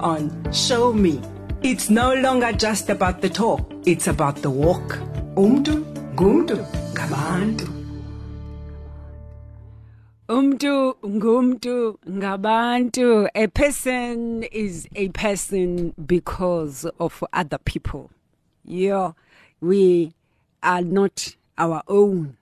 on 0.00 0.52
Show 0.52 0.92
Me. 0.92 1.20
It's 1.62 1.90
no 1.90 2.14
longer 2.14 2.52
just 2.52 2.88
about 2.88 3.20
the 3.20 3.28
talk, 3.28 3.70
it's 3.84 4.06
about 4.06 4.36
the 4.36 4.50
walk. 4.50 4.98
Umdu, 5.36 5.84
gumdu, 6.14 6.56
gabantu. 6.94 7.68
Umdu, 10.28 10.94
ngumdu, 11.02 11.98
ngabantu. 12.08 13.28
A 13.34 13.46
person 13.48 14.44
is 14.44 14.86
a 14.94 15.08
person 15.08 15.92
because 16.06 16.86
of 16.98 17.24
other 17.32 17.58
people. 17.58 18.10
Yeah, 18.64 19.12
we 19.60 20.14
are 20.62 20.82
not 20.82 21.34
our 21.58 21.82
own 21.88 22.36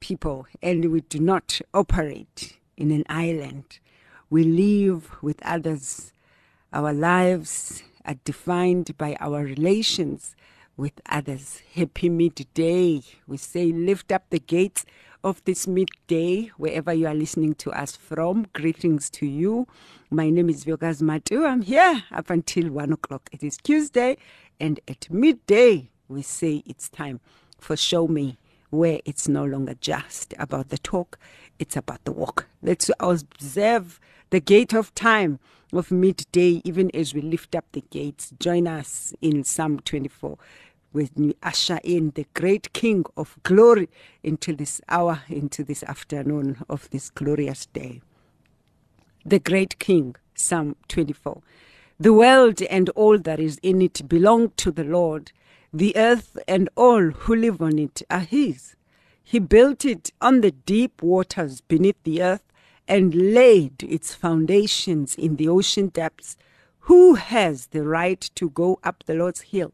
people 0.00 0.46
and 0.62 0.90
we 0.90 1.02
do 1.02 1.20
not 1.20 1.60
operate 1.72 2.58
in 2.76 2.90
an 2.90 3.04
island. 3.08 3.78
We 4.30 4.44
live 4.44 5.22
with 5.22 5.40
others. 5.42 6.12
Our 6.70 6.92
lives 6.92 7.82
are 8.04 8.16
defined 8.24 8.98
by 8.98 9.16
our 9.20 9.42
relations 9.42 10.36
with 10.76 11.00
others. 11.08 11.62
Happy 11.72 12.10
midday. 12.10 13.00
We 13.26 13.38
say, 13.38 13.72
lift 13.72 14.12
up 14.12 14.24
the 14.28 14.38
gates 14.38 14.84
of 15.24 15.42
this 15.46 15.66
midday, 15.66 16.50
wherever 16.58 16.92
you 16.92 17.06
are 17.06 17.14
listening 17.14 17.54
to 17.54 17.70
us 17.70 17.96
from. 17.96 18.48
Greetings 18.52 19.08
to 19.10 19.24
you. 19.24 19.66
My 20.10 20.28
name 20.28 20.50
is 20.50 20.66
Vuyokazi 20.66 21.04
Matu. 21.04 21.48
I'm 21.48 21.62
here 21.62 22.02
up 22.12 22.28
until 22.28 22.70
one 22.70 22.92
o'clock. 22.92 23.30
It 23.32 23.42
is 23.42 23.56
Tuesday, 23.56 24.18
and 24.60 24.78
at 24.86 25.10
midday, 25.10 25.88
we 26.06 26.20
say 26.20 26.62
it's 26.66 26.90
time 26.90 27.20
for 27.58 27.78
Show 27.78 28.06
Me, 28.08 28.36
where 28.68 29.00
it's 29.06 29.26
no 29.26 29.42
longer 29.46 29.74
just 29.80 30.34
about 30.38 30.68
the 30.68 30.76
talk, 30.76 31.18
it's 31.58 31.78
about 31.78 32.04
the 32.04 32.12
walk. 32.12 32.46
Let's 32.62 32.90
observe 33.00 33.98
the 34.30 34.40
gate 34.40 34.74
of 34.74 34.94
time 34.94 35.38
of 35.72 35.90
midday, 35.90 36.60
even 36.64 36.90
as 36.94 37.14
we 37.14 37.20
lift 37.20 37.54
up 37.54 37.64
the 37.72 37.82
gates. 37.90 38.32
Join 38.38 38.66
us 38.66 39.14
in 39.20 39.44
Psalm 39.44 39.80
24 39.80 40.38
when 40.92 41.10
we 41.16 41.34
usher 41.42 41.78
in 41.84 42.10
the 42.14 42.26
great 42.34 42.72
King 42.72 43.04
of 43.16 43.38
glory 43.42 43.88
into 44.22 44.54
this 44.54 44.80
hour, 44.88 45.22
into 45.28 45.62
this 45.62 45.82
afternoon 45.82 46.58
of 46.68 46.88
this 46.90 47.10
glorious 47.10 47.66
day. 47.66 48.00
The 49.24 49.38
great 49.38 49.78
King, 49.78 50.16
Psalm 50.34 50.76
24. 50.88 51.42
The 52.00 52.12
world 52.12 52.62
and 52.62 52.88
all 52.90 53.18
that 53.18 53.40
is 53.40 53.58
in 53.62 53.82
it 53.82 54.08
belong 54.08 54.50
to 54.56 54.70
the 54.70 54.84
Lord. 54.84 55.32
The 55.72 55.94
earth 55.96 56.38
and 56.46 56.68
all 56.76 57.10
who 57.10 57.34
live 57.34 57.60
on 57.60 57.78
it 57.78 58.02
are 58.10 58.20
His. 58.20 58.76
He 59.22 59.38
built 59.38 59.84
it 59.84 60.10
on 60.22 60.40
the 60.40 60.52
deep 60.52 61.02
waters 61.02 61.60
beneath 61.60 62.02
the 62.04 62.22
earth 62.22 62.47
and 62.88 63.14
laid 63.14 63.82
its 63.82 64.14
foundations 64.14 65.14
in 65.14 65.36
the 65.36 65.48
ocean 65.48 65.88
depths. 65.88 66.36
Who 66.80 67.14
has 67.16 67.66
the 67.66 67.84
right 67.86 68.20
to 68.34 68.48
go 68.48 68.80
up 68.82 69.04
the 69.04 69.14
Lord's 69.14 69.42
hill? 69.42 69.72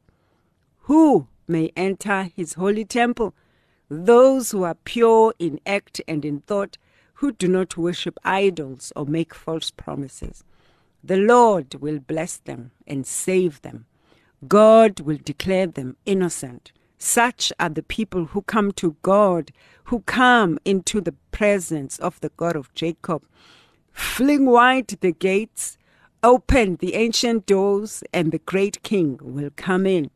Who 0.80 1.28
may 1.46 1.70
enter 1.76 2.24
his 2.34 2.54
holy 2.54 2.84
temple? 2.84 3.32
Those 3.88 4.50
who 4.50 4.64
are 4.64 4.74
pure 4.74 5.32
in 5.38 5.60
act 5.64 6.00
and 6.08 6.24
in 6.24 6.40
thought, 6.40 6.76
who 7.14 7.30
do 7.30 7.46
not 7.46 7.76
worship 7.76 8.18
idols 8.24 8.92
or 8.96 9.06
make 9.06 9.32
false 9.32 9.70
promises. 9.70 10.42
The 11.02 11.16
Lord 11.16 11.76
will 11.76 12.00
bless 12.00 12.38
them 12.38 12.72
and 12.86 13.06
save 13.06 13.62
them. 13.62 13.86
God 14.48 15.00
will 15.00 15.18
declare 15.22 15.66
them 15.66 15.96
innocent. 16.04 16.72
Such 16.98 17.52
are 17.58 17.68
the 17.68 17.82
people 17.82 18.26
who 18.26 18.42
come 18.42 18.72
to 18.72 18.96
God, 19.02 19.50
who 19.84 20.00
come 20.00 20.58
into 20.64 21.00
the 21.00 21.14
presence 21.30 21.98
of 21.98 22.20
the 22.20 22.30
God 22.36 22.56
of 22.56 22.72
Jacob. 22.74 23.22
Fling 23.92 24.46
wide 24.46 24.88
the 24.88 25.12
gates, 25.12 25.76
open 26.22 26.76
the 26.76 26.94
ancient 26.94 27.46
doors, 27.46 28.02
and 28.12 28.32
the 28.32 28.38
great 28.38 28.82
king 28.82 29.18
will 29.20 29.50
come 29.56 29.86
in. 29.86 30.10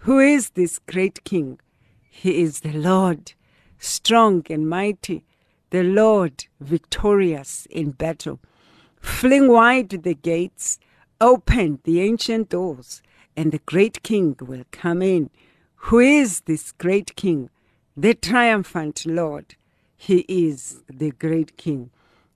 Who 0.00 0.18
is 0.18 0.50
this 0.50 0.78
great 0.78 1.24
king? 1.24 1.58
He 2.02 2.42
is 2.42 2.60
the 2.60 2.72
Lord, 2.72 3.32
strong 3.78 4.44
and 4.50 4.68
mighty, 4.68 5.24
the 5.70 5.82
Lord 5.82 6.46
victorious 6.60 7.66
in 7.70 7.90
battle. 7.90 8.40
Fling 9.00 9.48
wide 9.48 9.90
the 9.90 10.14
gates, 10.14 10.78
open 11.20 11.80
the 11.84 12.00
ancient 12.00 12.48
doors, 12.48 13.02
and 13.36 13.52
the 13.52 13.60
great 13.66 14.02
king 14.02 14.36
will 14.40 14.64
come 14.70 15.02
in. 15.02 15.30
Who 15.76 16.00
is 16.00 16.40
this 16.42 16.72
great 16.72 17.14
king? 17.16 17.50
The 17.96 18.14
triumphant 18.14 19.06
Lord. 19.06 19.54
He 19.96 20.24
is 20.28 20.82
the 20.88 21.12
great 21.12 21.56
king. 21.56 21.90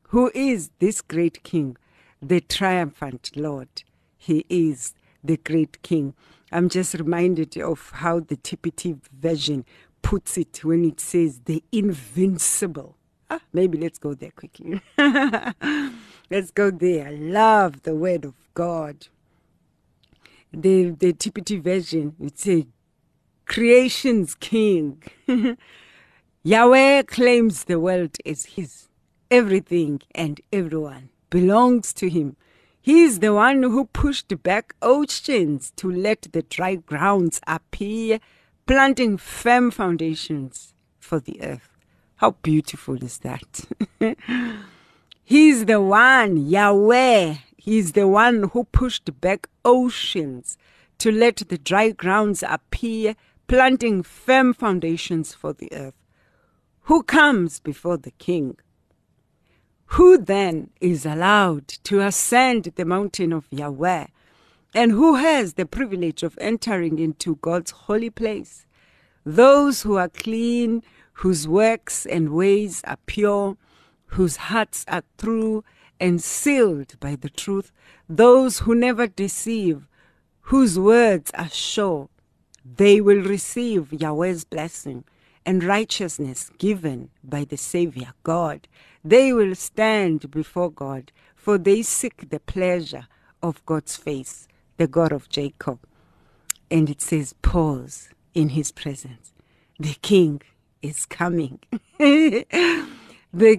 Who 0.08 0.30
is 0.34 0.70
this 0.78 1.00
great 1.00 1.42
king? 1.42 1.76
The 2.22 2.40
triumphant 2.40 3.32
Lord. 3.36 3.82
He 4.16 4.44
is 4.48 4.94
the 5.22 5.36
great 5.36 5.82
king. 5.82 6.14
I'm 6.52 6.68
just 6.68 6.94
reminded 6.94 7.56
of 7.58 7.90
how 7.94 8.20
the 8.20 8.36
TPT 8.36 9.00
version 9.12 9.64
puts 10.02 10.36
it 10.38 10.64
when 10.64 10.84
it 10.84 11.00
says 11.00 11.40
the 11.44 11.62
invincible. 11.70 12.96
Ah, 13.28 13.40
maybe 13.52 13.78
let's 13.78 13.98
go 13.98 14.14
there 14.14 14.32
quickly. 14.32 14.80
let's 16.30 16.50
go 16.50 16.70
there. 16.70 17.08
I 17.08 17.10
love 17.12 17.82
the 17.82 17.94
word 17.94 18.24
of 18.24 18.34
God. 18.54 19.06
The 20.52 20.90
the 20.90 21.12
TPT 21.12 21.62
version 21.62 22.16
it 22.20 22.38
says 22.38 22.64
creation's 23.50 24.36
king. 24.36 25.02
Yahweh 26.44 27.02
claims 27.02 27.64
the 27.64 27.80
world 27.80 28.16
is 28.24 28.46
his. 28.54 28.86
Everything 29.28 30.00
and 30.14 30.40
everyone 30.52 31.10
belongs 31.30 31.92
to 31.94 32.08
him. 32.08 32.36
He 32.80 33.02
is 33.02 33.18
the 33.18 33.34
one 33.34 33.62
who 33.64 33.86
pushed 33.86 34.32
back 34.44 34.74
oceans 34.80 35.72
to 35.76 35.90
let 35.90 36.28
the 36.32 36.42
dry 36.42 36.76
grounds 36.76 37.40
appear, 37.46 38.20
planting 38.66 39.16
firm 39.16 39.72
foundations 39.72 40.72
for 41.00 41.18
the 41.18 41.42
earth. 41.42 41.68
How 42.16 42.32
beautiful 42.42 43.02
is 43.02 43.18
that? 43.18 43.64
He's 45.24 45.64
the 45.64 45.80
one, 45.80 46.36
Yahweh. 46.48 47.34
He's 47.56 47.92
the 47.92 48.06
one 48.06 48.50
who 48.52 48.64
pushed 48.64 49.20
back 49.20 49.48
oceans 49.64 50.56
to 50.98 51.10
let 51.10 51.36
the 51.48 51.58
dry 51.58 51.90
grounds 51.90 52.44
appear, 52.46 53.16
planting 53.50 54.00
firm 54.00 54.54
foundations 54.54 55.34
for 55.34 55.52
the 55.52 55.68
earth. 55.72 55.96
Who 56.82 57.02
comes 57.02 57.58
before 57.58 57.96
the 57.96 58.12
king? 58.12 58.56
Who 59.86 60.18
then 60.18 60.70
is 60.80 61.04
allowed 61.04 61.66
to 61.66 62.00
ascend 62.00 62.70
the 62.76 62.84
mountain 62.84 63.32
of 63.32 63.48
Yahweh? 63.50 64.06
And 64.72 64.92
who 64.92 65.16
has 65.16 65.54
the 65.54 65.66
privilege 65.66 66.22
of 66.22 66.38
entering 66.40 67.00
into 67.00 67.40
God's 67.42 67.72
holy 67.72 68.08
place? 68.08 68.66
Those 69.26 69.82
who 69.82 69.96
are 69.96 70.08
clean, 70.08 70.84
whose 71.14 71.48
works 71.48 72.06
and 72.06 72.28
ways 72.28 72.82
are 72.84 72.98
pure, 73.06 73.56
whose 74.14 74.36
hearts 74.36 74.84
are 74.86 75.02
true 75.18 75.64
and 75.98 76.22
sealed 76.22 77.00
by 77.00 77.16
the 77.16 77.28
truth, 77.28 77.72
those 78.08 78.60
who 78.60 78.76
never 78.76 79.08
deceive, 79.08 79.88
whose 80.42 80.78
words 80.78 81.32
are 81.34 81.50
sure, 81.50 82.10
they 82.76 83.00
will 83.00 83.22
receive 83.22 83.92
Yahweh's 83.92 84.44
blessing 84.44 85.04
and 85.44 85.64
righteousness 85.64 86.50
given 86.58 87.10
by 87.24 87.44
the 87.44 87.56
Savior 87.56 88.12
God. 88.22 88.68
They 89.04 89.32
will 89.32 89.54
stand 89.54 90.30
before 90.30 90.70
God, 90.70 91.12
for 91.34 91.58
they 91.58 91.82
seek 91.82 92.30
the 92.30 92.40
pleasure 92.40 93.08
of 93.42 93.64
God's 93.66 93.96
face, 93.96 94.46
the 94.76 94.86
God 94.86 95.12
of 95.12 95.28
Jacob. 95.28 95.80
And 96.70 96.88
it 96.88 97.00
says, 97.00 97.34
pause 97.42 98.10
in 98.34 98.50
his 98.50 98.70
presence. 98.70 99.32
The 99.78 99.94
king 100.02 100.42
is 100.82 101.06
coming. 101.06 101.58
the 101.98 102.46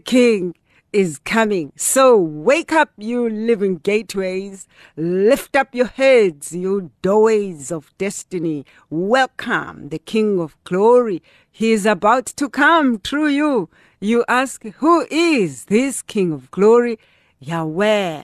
king 0.06 0.56
is 0.93 1.19
coming. 1.19 1.71
So 1.75 2.17
wake 2.17 2.71
up, 2.71 2.91
you 2.97 3.29
living 3.29 3.77
gateways. 3.77 4.67
Lift 4.97 5.55
up 5.55 5.73
your 5.73 5.88
heads, 5.88 6.53
you 6.53 6.91
doorways 7.01 7.71
of 7.71 7.91
destiny. 7.97 8.65
Welcome 8.89 9.89
the 9.89 9.99
King 9.99 10.39
of 10.39 10.57
glory. 10.63 11.21
He 11.51 11.71
is 11.71 11.85
about 11.85 12.25
to 12.27 12.49
come 12.49 12.99
through 12.99 13.29
you. 13.29 13.69
You 13.99 14.25
ask, 14.27 14.63
Who 14.63 15.05
is 15.09 15.65
this 15.65 16.01
King 16.01 16.31
of 16.31 16.51
glory? 16.51 16.99
Yahweh, 17.39 18.23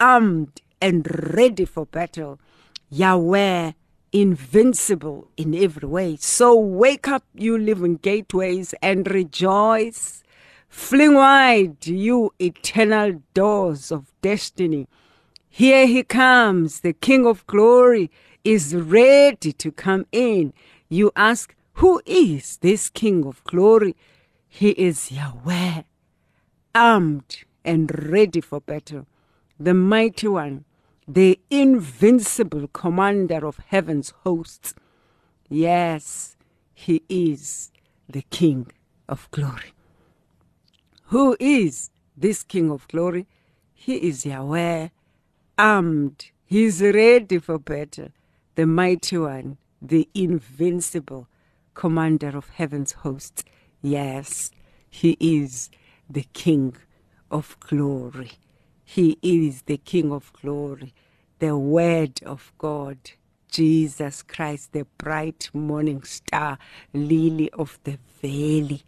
armed 0.00 0.60
and 0.80 1.06
ready 1.34 1.64
for 1.64 1.86
battle. 1.86 2.38
Yahweh, 2.90 3.72
invincible 4.12 5.28
in 5.36 5.54
every 5.54 5.88
way. 5.88 6.16
So 6.16 6.54
wake 6.56 7.08
up, 7.08 7.24
you 7.34 7.58
living 7.58 7.96
gateways, 7.96 8.74
and 8.80 9.08
rejoice. 9.10 10.22
Fling 10.76 11.14
wide, 11.14 11.86
you 11.86 12.32
eternal 12.38 13.22
doors 13.32 13.90
of 13.90 14.12
destiny. 14.20 14.86
Here 15.48 15.86
he 15.86 16.04
comes, 16.04 16.80
the 16.80 16.92
King 16.92 17.26
of 17.26 17.44
glory 17.46 18.10
is 18.44 18.76
ready 18.76 19.52
to 19.54 19.72
come 19.72 20.06
in. 20.12 20.52
You 20.88 21.10
ask, 21.16 21.56
Who 21.80 22.02
is 22.04 22.58
this 22.58 22.88
King 22.90 23.26
of 23.26 23.42
glory? 23.44 23.96
He 24.46 24.70
is 24.72 25.10
Yahweh, 25.10 25.82
armed 26.74 27.44
and 27.64 27.90
ready 28.10 28.42
for 28.42 28.60
battle, 28.60 29.06
the 29.58 29.74
mighty 29.74 30.28
one, 30.28 30.66
the 31.08 31.40
invincible 31.50 32.68
commander 32.68 33.44
of 33.44 33.58
heaven's 33.68 34.10
hosts. 34.24 34.74
Yes, 35.48 36.36
he 36.74 37.02
is 37.08 37.72
the 38.08 38.22
King 38.30 38.70
of 39.08 39.28
glory. 39.32 39.72
Who 41.10 41.36
is 41.38 41.90
this 42.16 42.42
King 42.42 42.68
of 42.70 42.88
glory? 42.88 43.28
He 43.72 43.94
is 43.96 44.26
Yahweh, 44.26 44.88
armed. 45.56 46.30
He's 46.44 46.82
ready 46.82 47.38
for 47.38 47.60
battle, 47.60 48.08
the 48.56 48.66
mighty 48.66 49.16
one, 49.16 49.58
the 49.80 50.08
invincible 50.14 51.28
commander 51.74 52.36
of 52.36 52.48
heaven's 52.48 52.92
hosts. 52.92 53.44
Yes, 53.82 54.50
he 54.90 55.16
is 55.20 55.70
the 56.10 56.26
King 56.32 56.76
of 57.30 57.56
glory. 57.60 58.32
He 58.84 59.16
is 59.22 59.62
the 59.62 59.76
King 59.76 60.10
of 60.12 60.32
glory, 60.32 60.92
the 61.38 61.56
Word 61.56 62.20
of 62.24 62.52
God, 62.58 62.98
Jesus 63.48 64.22
Christ, 64.22 64.72
the 64.72 64.86
bright 64.98 65.50
morning 65.52 66.02
star, 66.02 66.58
lily 66.92 67.48
of 67.52 67.78
the 67.84 67.98
valley, 68.20 68.82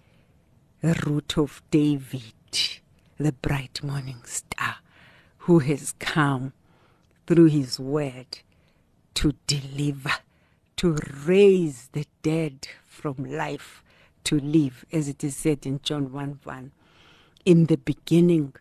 root 0.83 1.37
of 1.37 1.63
David, 1.71 2.33
the 3.19 3.33
bright 3.33 3.83
morning 3.83 4.23
star, 4.25 4.77
who 5.39 5.59
has 5.61 5.95
come 5.99 6.53
through 7.27 7.47
his 7.47 7.81
word 7.81 8.39
to 9.15 9.35
deliver, 9.47 10.13
to 10.77 10.97
raise 11.27 11.89
the 11.93 12.07
dead 12.23 12.69
from 12.87 13.17
life 13.19 13.83
to 14.25 14.39
live, 14.39 14.85
as 14.93 15.09
it 15.09 15.25
is 15.25 15.37
said 15.37 15.65
in 15.67 15.81
John 15.83 16.13
1 16.13 16.41
1. 16.45 16.73
In 17.45 17.67
the 17.67 17.79
beginning 17.79 18.55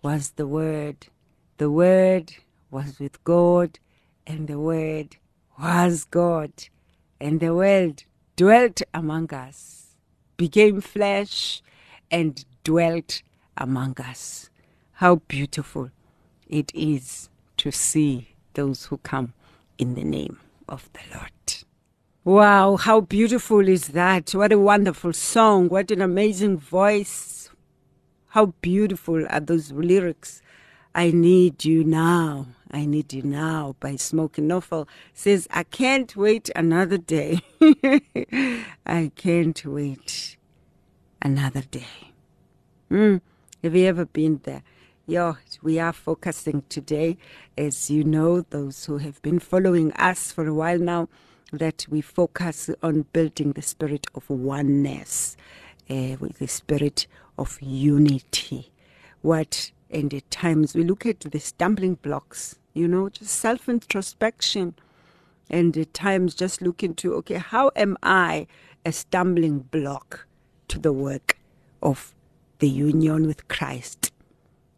was 0.00 0.30
the 0.32 0.46
Word, 0.46 1.08
the 1.58 1.70
Word 1.70 2.32
was 2.70 2.98
with 2.98 3.22
God, 3.24 3.78
and 4.26 4.48
the 4.48 4.58
Word 4.58 5.16
was 5.60 6.04
God, 6.04 6.52
and 7.20 7.40
the 7.40 7.54
Word 7.54 8.04
dwelt 8.36 8.80
among 8.94 9.32
us, 9.34 9.81
became 10.36 10.80
flesh, 10.80 11.62
and 12.10 12.44
dwelt 12.64 13.22
among 13.56 14.00
us. 14.00 14.50
How 14.94 15.16
beautiful 15.16 15.90
it 16.48 16.70
is 16.74 17.28
to 17.56 17.70
see 17.70 18.34
those 18.54 18.86
who 18.86 18.98
come 18.98 19.32
in 19.78 19.94
the 19.94 20.04
name 20.04 20.38
of 20.68 20.88
the 20.92 21.00
Lord. 21.14 21.30
Wow, 22.24 22.76
how 22.76 23.00
beautiful 23.00 23.66
is 23.66 23.88
that? 23.88 24.32
What 24.32 24.52
a 24.52 24.58
wonderful 24.58 25.12
song. 25.12 25.68
What 25.68 25.90
an 25.90 26.00
amazing 26.00 26.58
voice. 26.58 27.50
How 28.28 28.46
beautiful 28.62 29.26
are 29.28 29.40
those 29.40 29.72
lyrics. 29.72 30.40
I 30.94 31.10
need 31.10 31.64
you 31.64 31.82
now. 31.82 32.46
I 32.72 32.86
need 32.86 33.12
you 33.12 33.22
now 33.22 33.76
by 33.80 33.92
Smokie 33.92 34.42
Norful 34.42 34.88
says, 35.12 35.46
I 35.50 35.64
can't 35.64 36.16
wait 36.16 36.50
another 36.56 36.96
day. 36.96 37.40
I 38.86 39.10
can't 39.14 39.64
wait 39.66 40.36
another 41.20 41.60
day. 41.60 41.86
Mm, 42.90 43.20
have 43.62 43.76
you 43.76 43.86
ever 43.86 44.06
been 44.06 44.40
there? 44.44 44.62
Yeah, 45.06 45.34
we 45.62 45.78
are 45.78 45.92
focusing 45.92 46.62
today, 46.70 47.18
as 47.58 47.90
you 47.90 48.04
know, 48.04 48.40
those 48.40 48.86
who 48.86 48.98
have 48.98 49.20
been 49.20 49.38
following 49.38 49.92
us 49.94 50.32
for 50.32 50.46
a 50.46 50.54
while 50.54 50.78
now 50.78 51.08
that 51.52 51.86
we 51.90 52.00
focus 52.00 52.70
on 52.82 53.06
building 53.12 53.52
the 53.52 53.62
spirit 53.62 54.06
of 54.14 54.30
oneness, 54.30 55.36
uh, 55.90 56.16
with 56.18 56.38
the 56.38 56.48
spirit 56.48 57.06
of 57.36 57.58
unity. 57.60 58.72
What, 59.20 59.72
and 59.90 60.14
at 60.14 60.30
times 60.30 60.74
we 60.74 60.84
look 60.84 61.04
at 61.04 61.20
the 61.20 61.40
stumbling 61.40 61.96
blocks, 61.96 62.58
you 62.72 62.88
know, 62.88 63.08
just 63.08 63.32
self 63.32 63.68
introspection. 63.68 64.74
And 65.50 65.76
at 65.76 65.92
times 65.92 66.34
just 66.34 66.62
look 66.62 66.82
into, 66.82 67.14
okay, 67.14 67.34
how 67.34 67.70
am 67.76 67.98
I 68.02 68.46
a 68.86 68.92
stumbling 68.92 69.60
block 69.60 70.26
to 70.68 70.78
the 70.78 70.92
work 70.92 71.36
of 71.82 72.14
the 72.58 72.68
union 72.68 73.26
with 73.26 73.48
Christ? 73.48 74.12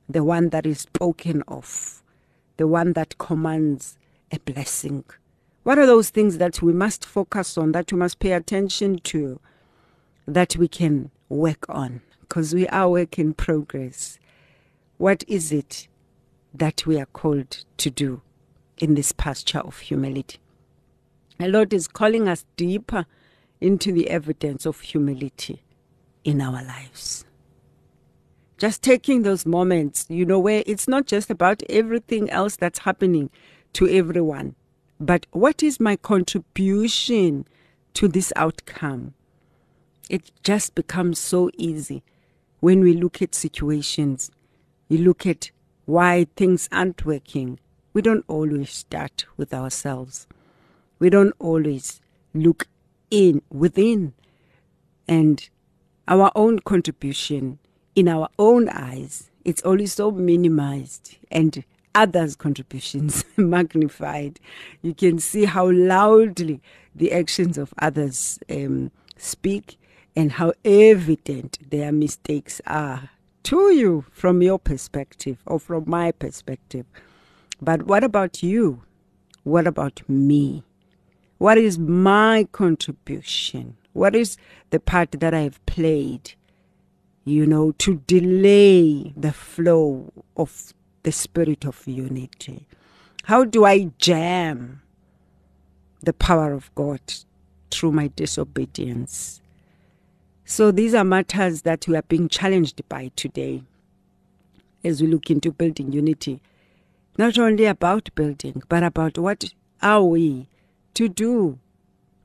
The 0.08 0.24
one 0.24 0.48
that 0.50 0.66
is 0.66 0.80
spoken 0.80 1.42
of, 1.46 2.02
the 2.56 2.66
one 2.66 2.92
that 2.94 3.18
commands 3.18 3.98
a 4.32 4.40
blessing 4.40 5.04
what 5.64 5.78
are 5.78 5.86
those 5.86 6.10
things 6.10 6.36
that 6.38 6.60
we 6.60 6.74
must 6.74 7.06
focus 7.06 7.56
on, 7.56 7.72
that 7.72 7.90
we 7.90 7.96
must 7.96 8.18
pay 8.18 8.32
attention 8.32 8.98
to, 8.98 9.40
that 10.26 10.56
we 10.56 10.68
can 10.68 11.10
work 11.30 11.64
on? 11.70 12.02
Because 12.20 12.54
we 12.54 12.68
are 12.68 12.90
work 12.90 13.18
in 13.18 13.32
progress. 13.32 14.18
What 14.98 15.24
is 15.26 15.52
it 15.52 15.88
that 16.54 16.86
we 16.86 16.98
are 16.98 17.06
called 17.06 17.64
to 17.78 17.90
do 17.90 18.22
in 18.78 18.94
this 18.94 19.12
pasture 19.12 19.58
of 19.58 19.78
humility? 19.80 20.38
The 21.38 21.48
Lord 21.48 21.72
is 21.72 21.88
calling 21.88 22.28
us 22.28 22.44
deeper 22.56 23.06
into 23.60 23.92
the 23.92 24.08
evidence 24.08 24.64
of 24.64 24.80
humility 24.80 25.62
in 26.22 26.40
our 26.40 26.64
lives. 26.64 27.24
Just 28.56 28.82
taking 28.82 29.22
those 29.22 29.44
moments, 29.44 30.06
you 30.08 30.24
know, 30.24 30.38
where 30.38 30.62
it's 30.66 30.86
not 30.86 31.06
just 31.06 31.28
about 31.28 31.62
everything 31.68 32.30
else 32.30 32.56
that's 32.56 32.80
happening 32.80 33.30
to 33.72 33.88
everyone 33.88 34.54
but 35.00 35.26
what 35.32 35.62
is 35.62 35.80
my 35.80 35.96
contribution 35.96 37.46
to 37.94 38.08
this 38.08 38.32
outcome? 38.36 39.14
It 40.08 40.30
just 40.42 40.74
becomes 40.74 41.18
so 41.18 41.50
easy 41.56 42.02
when 42.60 42.80
we 42.80 42.92
look 42.94 43.20
at 43.20 43.34
situations. 43.34 44.30
We 44.88 44.98
look 44.98 45.26
at 45.26 45.50
why 45.86 46.26
things 46.36 46.68
aren't 46.72 47.04
working. 47.04 47.58
We 47.92 48.02
don't 48.02 48.24
always 48.28 48.70
start 48.70 49.26
with 49.36 49.52
ourselves. 49.54 50.26
We 50.98 51.10
don't 51.10 51.34
always 51.38 52.00
look 52.32 52.68
in 53.10 53.42
within 53.50 54.14
and 55.06 55.48
our 56.08 56.32
own 56.34 56.58
contribution 56.60 57.58
in 57.94 58.08
our 58.08 58.28
own 58.38 58.68
eyes 58.68 59.30
it's 59.44 59.62
always 59.62 59.92
so 59.92 60.10
minimized 60.10 61.16
and 61.30 61.64
others' 61.94 62.34
contributions 62.34 63.24
magnified. 63.36 64.40
You 64.82 64.94
can 64.94 65.18
see 65.18 65.44
how 65.44 65.70
loudly 65.70 66.60
the 66.94 67.12
actions 67.12 67.58
of 67.58 67.74
others 67.78 68.38
um, 68.50 68.90
speak 69.16 69.78
and 70.16 70.32
how 70.32 70.54
evident 70.64 71.58
their 71.70 71.92
mistakes 71.92 72.60
are 72.66 73.10
to 73.44 73.72
you 73.72 74.04
from 74.10 74.42
your 74.42 74.58
perspective 74.58 75.38
or 75.46 75.60
from 75.60 75.84
my 75.86 76.12
perspective. 76.12 76.86
But 77.60 77.84
what 77.84 78.02
about 78.02 78.42
you? 78.42 78.82
What 79.44 79.66
about 79.66 80.02
me? 80.08 80.64
What 81.38 81.58
is 81.58 81.78
my 81.78 82.48
contribution? 82.52 83.76
What 83.92 84.16
is 84.16 84.36
the 84.70 84.80
part 84.80 85.12
that 85.12 85.34
I've 85.34 85.64
played, 85.66 86.34
you 87.24 87.46
know, 87.46 87.72
to 87.72 88.02
delay 88.06 89.12
the 89.16 89.32
flow 89.32 90.12
of 90.36 90.72
the 91.02 91.12
spirit 91.12 91.64
of 91.64 91.86
unity? 91.86 92.66
How 93.24 93.44
do 93.44 93.64
I 93.64 93.90
jam 93.98 94.82
the 96.02 96.12
power 96.12 96.52
of 96.52 96.74
God 96.74 97.00
through 97.70 97.92
my 97.92 98.08
disobedience? 98.16 99.40
So 100.44 100.70
these 100.70 100.94
are 100.94 101.04
matters 101.04 101.62
that 101.62 101.88
we 101.88 101.96
are 101.96 102.02
being 102.02 102.28
challenged 102.28 102.86
by 102.88 103.10
today 103.16 103.64
as 104.84 105.00
we 105.00 105.08
look 105.08 105.30
into 105.30 105.50
building 105.50 105.90
unity. 105.90 106.40
Not 107.16 107.38
only 107.38 107.64
about 107.64 108.14
building, 108.14 108.62
but 108.68 108.82
about 108.82 109.16
what 109.16 109.44
are 109.80 110.04
we 110.04 110.48
to 110.94 111.08
do, 111.08 111.58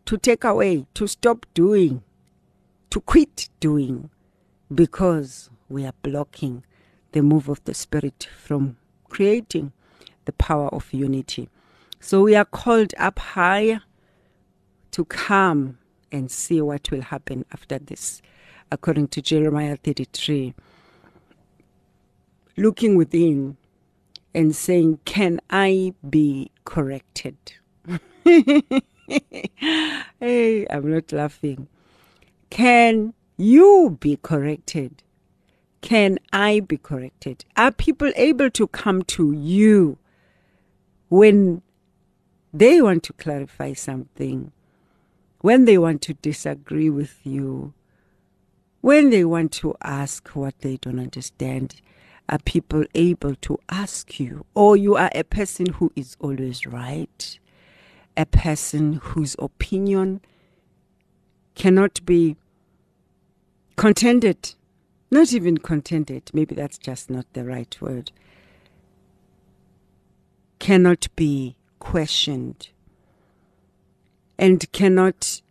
to 0.06 0.18
take 0.18 0.44
away, 0.44 0.86
to 0.96 1.08
stop 1.08 1.46
doing, 1.54 2.04
to 2.90 3.00
quit 3.02 3.50
doing, 3.60 4.10
because 4.74 5.50
we 5.70 5.86
are 5.86 5.94
blocking 6.04 6.64
the 7.14 7.22
move 7.22 7.48
of 7.50 7.64
the 7.64 7.74
Spirit 7.74 8.28
from 8.38 8.78
creating 9.10 9.72
the 10.26 10.34
power 10.34 10.68
of 10.70 10.94
unity. 10.94 11.50
So 12.00 12.24
we 12.24 12.36
are 12.36 12.46
called 12.46 12.94
up 12.98 13.20
higher 13.20 13.82
to 14.92 15.06
come 15.06 15.79
and 16.12 16.32
see 16.32 16.62
what 16.62 16.92
will 16.92 17.02
happen 17.02 17.46
after 17.52 17.80
this, 17.80 18.22
according 18.72 19.08
to 19.10 19.22
Jeremiah 19.22 19.78
33. 19.78 20.54
Looking 22.58 22.96
within 22.96 23.58
and 24.34 24.56
saying, 24.56 25.00
Can 25.06 25.40
I 25.50 25.94
be 26.08 26.52
corrected? 26.66 27.38
hey, 28.26 28.72
I'm 30.70 30.92
not 30.92 31.12
laughing. 31.12 31.68
Can 32.50 33.14
you 33.38 33.98
be 34.00 34.18
corrected? 34.22 35.04
Can 35.82 36.20
I 36.34 36.60
be 36.60 36.78
corrected? 36.78 37.46
Are 37.56 37.72
people 37.72 38.12
able 38.16 38.50
to 38.52 38.68
come 38.68 39.04
to 39.04 39.32
you 39.32 39.98
when 41.08 41.62
they 42.54 42.82
want 42.82 43.04
to 43.04 43.14
clarify 43.14 43.74
something, 43.74 44.52
when 45.42 45.66
they 45.66 45.78
want 45.78 46.02
to 46.04 46.14
disagree 46.16 46.90
with 46.90 47.20
you, 47.24 47.74
when 48.82 49.10
they 49.10 49.26
want 49.26 49.52
to 49.54 49.76
ask 49.82 50.30
what 50.30 50.60
they 50.60 50.78
don't 50.78 51.00
understand? 51.00 51.82
Are 52.28 52.40
people 52.40 52.86
able 52.94 53.36
to 53.36 53.58
ask 53.70 54.20
you? 54.20 54.46
Or 54.54 54.78
you 54.78 54.96
are 54.96 55.10
a 55.16 55.24
person 55.24 55.66
who 55.66 55.92
is 55.96 56.16
always 56.20 56.68
right? 56.68 57.40
A 58.16 58.26
person 58.26 58.94
whose 59.02 59.36
opinion 59.40 60.22
cannot 61.56 62.06
be 62.06 62.38
contended 63.76 64.54
not 65.12 65.34
even 65.34 65.58
contented, 65.58 66.30
maybe 66.34 66.56
that's 66.56 66.78
just 66.78 67.10
not 67.10 67.26
the 67.34 67.44
right 67.44 67.76
word, 67.82 68.12
cannot 70.60 71.08
be 71.16 71.56
questioned 71.80 72.70
and 74.40 74.72
cannot 74.72 75.42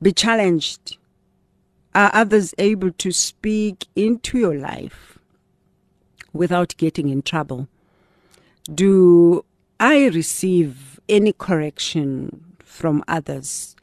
be 0.00 0.12
challenged. 0.12 0.96
Are 1.94 2.10
others 2.14 2.54
able 2.58 2.92
to 2.92 3.12
speak 3.12 3.86
into 3.94 4.38
your 4.38 4.54
life 4.54 5.18
without 6.32 6.74
getting 6.78 7.08
in 7.08 7.22
trouble? 7.22 7.68
Do 8.72 9.44
I 9.78 10.06
receive 10.06 11.00
any 11.08 11.32
correction 11.32 12.56
from 12.64 13.04
others 13.08 13.76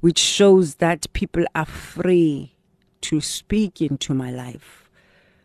which 0.00 0.18
shows 0.18 0.74
that 0.76 1.10
people 1.14 1.44
are 1.54 1.64
free 1.64 2.54
to 3.00 3.20
speak 3.20 3.80
into 3.80 4.12
my 4.12 4.30
life. 4.30 4.90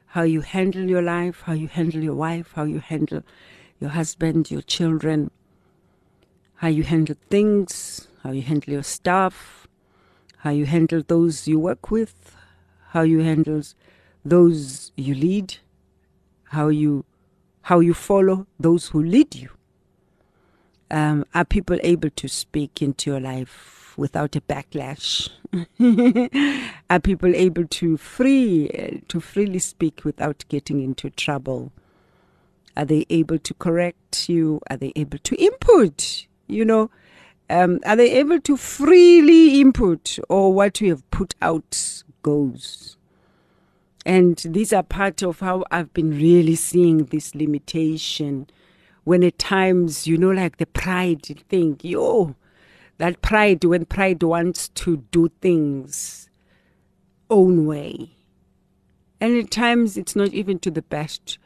How 0.07 0.23
you 0.23 0.41
handle 0.41 0.89
your 0.89 1.01
life, 1.01 1.43
how 1.45 1.53
you 1.53 1.67
handle 1.67 2.03
your 2.03 2.15
wife, 2.15 2.51
how 2.55 2.63
you 2.63 2.79
handle 2.79 3.23
your 3.79 3.91
husband, 3.91 4.51
your 4.51 4.61
children, 4.61 5.31
how 6.59 6.67
you 6.67 6.83
handle 6.83 7.15
things, 7.29 8.09
how 8.21 8.31
you 8.31 8.41
handle 8.41 8.73
your 8.73 8.83
staff, 8.83 9.65
how 10.39 10.49
you 10.49 10.65
handle 10.65 11.01
those 11.07 11.47
you 11.47 11.57
work 11.57 11.89
with, 11.89 12.35
how 12.89 13.01
you 13.01 13.19
handle 13.19 13.61
those 14.25 14.91
you 14.97 15.15
lead, 15.15 15.57
how 16.49 16.67
you 16.67 17.05
how 17.61 17.79
you 17.79 17.93
follow 17.93 18.45
those 18.59 18.89
who 18.89 19.01
lead 19.01 19.35
you. 19.35 19.49
Um, 20.91 21.23
are 21.33 21.45
people 21.45 21.77
able 21.81 22.09
to 22.09 22.27
speak 22.27 22.81
into 22.81 23.11
your 23.11 23.21
life 23.21 23.93
without 23.95 24.35
a 24.35 24.41
backlash? 24.41 25.29
Are 26.89 26.99
people 26.99 27.35
able 27.35 27.67
to 27.67 27.95
free 27.95 29.01
to 29.07 29.19
freely 29.21 29.59
speak 29.59 30.01
without 30.03 30.43
getting 30.49 30.81
into 30.81 31.09
trouble? 31.11 31.71
Are 32.75 32.85
they 32.85 33.05
able 33.09 33.37
to 33.37 33.53
correct 33.53 34.27
you? 34.27 34.61
Are 34.69 34.77
they 34.77 34.91
able 34.95 35.19
to 35.19 35.35
input? 35.35 36.27
You 36.49 36.65
know, 36.65 36.91
um, 37.49 37.79
are 37.85 37.95
they 37.95 38.11
able 38.19 38.41
to 38.41 38.57
freely 38.57 39.61
input, 39.61 40.19
or 40.27 40.53
what 40.53 40.81
we 40.81 40.89
have 40.89 41.09
put 41.11 41.35
out 41.41 42.03
goes? 42.23 42.97
And 44.05 44.37
these 44.37 44.73
are 44.73 44.83
part 44.83 45.21
of 45.21 45.39
how 45.39 45.65
I've 45.71 45.93
been 45.93 46.11
really 46.11 46.55
seeing 46.55 47.05
this 47.05 47.35
limitation. 47.35 48.47
When 49.03 49.23
at 49.23 49.37
times, 49.37 50.07
you 50.07 50.17
know, 50.17 50.31
like 50.31 50.57
the 50.57 50.65
pride 50.65 51.25
thing, 51.49 51.79
yo, 51.81 52.35
that 52.97 53.21
pride, 53.21 53.63
when 53.63 53.85
pride 53.85 54.23
wants 54.23 54.69
to 54.69 54.97
do 55.11 55.29
things 55.41 56.29
own 57.29 57.65
way. 57.65 58.11
And 59.21 59.37
at 59.37 59.51
times 59.51 59.97
it's 59.97 60.15
not 60.15 60.29
even 60.29 60.59
to 60.59 60.71
the 60.71 60.81
best 60.81 61.37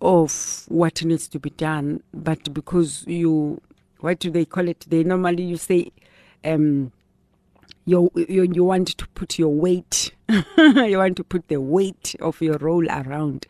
of 0.00 0.64
what 0.68 1.04
needs 1.04 1.28
to 1.28 1.38
be 1.38 1.50
done, 1.50 2.02
but 2.12 2.52
because 2.52 3.04
you, 3.06 3.60
what 4.02 4.18
do 4.18 4.30
they 4.30 4.44
call 4.44 4.68
it? 4.68 4.84
They 4.88 5.04
normally 5.04 5.44
you 5.44 5.56
say, 5.56 5.92
um, 6.44 6.92
you, 7.84 8.10
you, 8.14 8.42
you 8.52 8.64
want 8.64 8.88
to 8.98 9.06
put 9.08 9.38
your 9.38 9.54
weight, 9.54 10.12
you 10.28 10.98
want 10.98 11.16
to 11.16 11.24
put 11.24 11.48
the 11.48 11.60
weight 11.60 12.14
of 12.20 12.40
your 12.40 12.58
role 12.58 12.88
around 12.88 13.46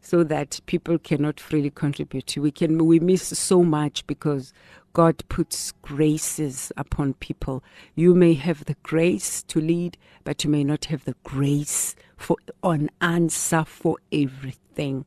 so 0.00 0.24
that 0.24 0.60
people 0.66 0.98
cannot 0.98 1.38
freely 1.38 1.70
contribute. 1.70 2.36
We 2.36 2.50
can 2.50 2.86
we 2.86 3.00
miss 3.00 3.38
so 3.38 3.62
much 3.62 4.06
because 4.06 4.52
God 4.94 5.22
puts 5.28 5.72
graces 5.82 6.72
upon 6.76 7.14
people. 7.14 7.62
You 7.94 8.14
may 8.14 8.34
have 8.34 8.64
the 8.64 8.76
grace 8.82 9.42
to 9.44 9.60
lead, 9.60 9.96
but 10.24 10.42
you 10.42 10.50
may 10.50 10.64
not 10.64 10.86
have 10.86 11.04
the 11.04 11.16
grace 11.22 11.94
for 12.16 12.36
an 12.62 12.90
answer 13.00 13.64
for 13.64 13.98
everything. 14.10 15.04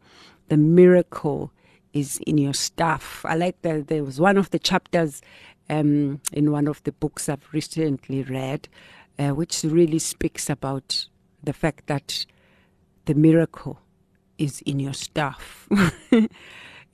The 0.48 0.58
miracle 0.58 1.51
is 1.96 2.20
in 2.28 2.38
your 2.38 2.54
staff. 2.54 3.25
I 3.25 3.36
like 3.36 3.60
that 3.64 3.88
there 3.88 4.04
was 4.04 4.20
one 4.20 4.38
of 4.38 4.52
the 4.52 4.60
chapters 4.60 5.22
um, 5.70 6.22
in 6.32 6.52
one 6.52 6.68
of 6.68 6.84
the 6.84 6.92
books 6.92 7.28
I've 7.28 7.48
recently 7.52 8.22
read, 8.22 8.68
uh, 9.18 9.30
which 9.30 9.64
really 9.64 10.00
speaks 10.00 10.50
about 10.50 11.08
the 11.44 11.54
fact 11.54 11.88
that 11.88 12.25
the 13.06 13.16
miracle 13.16 13.80
is 14.38 14.62
in 14.62 14.80
your 14.80 14.94
staff. 14.94 15.68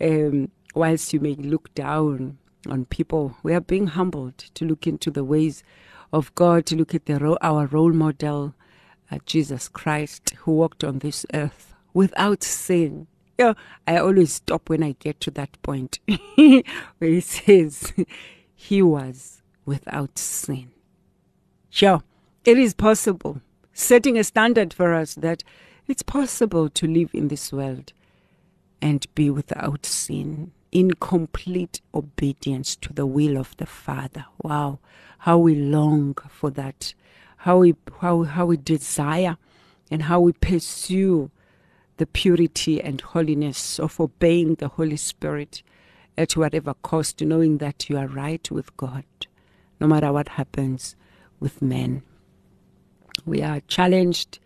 um, 0.01 0.51
whilst 0.75 1.13
you 1.13 1.19
may 1.19 1.35
look 1.35 1.73
down 1.73 2.37
on 2.69 2.85
people. 2.85 3.35
We 3.43 3.53
are 3.53 3.61
being 3.61 3.87
humbled 3.87 4.37
to 4.37 4.65
look 4.65 4.87
into 4.87 5.09
the 5.09 5.23
ways 5.23 5.63
of 6.13 6.33
God, 6.35 6.65
to 6.67 6.75
look 6.75 6.93
at 6.93 7.05
the 7.05 7.37
our 7.41 7.65
role 7.65 7.93
model, 7.93 8.53
uh, 9.11 9.19
Jesus 9.25 9.67
Christ, 9.67 10.33
who 10.39 10.51
walked 10.51 10.83
on 10.83 10.99
this 10.99 11.25
earth 11.33 11.73
without 11.93 12.43
sin. 12.43 13.07
I 13.87 13.97
always 13.97 14.33
stop 14.33 14.69
when 14.69 14.83
I 14.83 14.95
get 14.99 15.19
to 15.21 15.31
that 15.31 15.61
point 15.61 15.99
where 16.35 16.63
he 16.99 17.21
says 17.21 17.93
he 18.55 18.81
was 18.81 19.41
without 19.65 20.17
sin. 20.17 20.71
Sure, 21.69 22.03
it 22.45 22.57
is 22.57 22.73
possible, 22.73 23.41
setting 23.73 24.17
a 24.17 24.23
standard 24.23 24.73
for 24.73 24.93
us 24.93 25.15
that 25.15 25.43
it's 25.87 26.03
possible 26.03 26.69
to 26.69 26.87
live 26.87 27.09
in 27.13 27.27
this 27.27 27.51
world 27.51 27.93
and 28.81 29.05
be 29.15 29.29
without 29.29 29.85
sin 29.85 30.51
in 30.71 30.91
complete 30.91 31.81
obedience 31.93 32.75
to 32.77 32.93
the 32.93 33.05
will 33.05 33.37
of 33.37 33.55
the 33.57 33.65
Father. 33.65 34.25
Wow, 34.41 34.79
how 35.19 35.37
we 35.37 35.55
long 35.55 36.15
for 36.29 36.49
that, 36.51 36.93
how 37.37 37.59
we 37.59 37.75
how 37.99 38.23
how 38.23 38.45
we 38.45 38.57
desire 38.57 39.37
and 39.89 40.03
how 40.03 40.19
we 40.21 40.31
pursue 40.33 41.29
the 42.01 42.07
purity 42.07 42.81
and 42.81 42.99
holiness 42.99 43.79
of 43.79 43.99
obeying 43.99 44.55
the 44.55 44.69
Holy 44.69 44.97
Spirit 44.97 45.61
at 46.17 46.35
whatever 46.35 46.73
cost, 46.73 47.21
knowing 47.21 47.59
that 47.59 47.91
you 47.91 47.95
are 47.95 48.07
right 48.07 48.49
with 48.49 48.75
God, 48.75 49.03
no 49.79 49.85
matter 49.85 50.11
what 50.11 50.29
happens 50.29 50.95
with 51.39 51.61
men. 51.61 52.01
We 53.23 53.43
are 53.43 53.59
challenged 53.67 54.39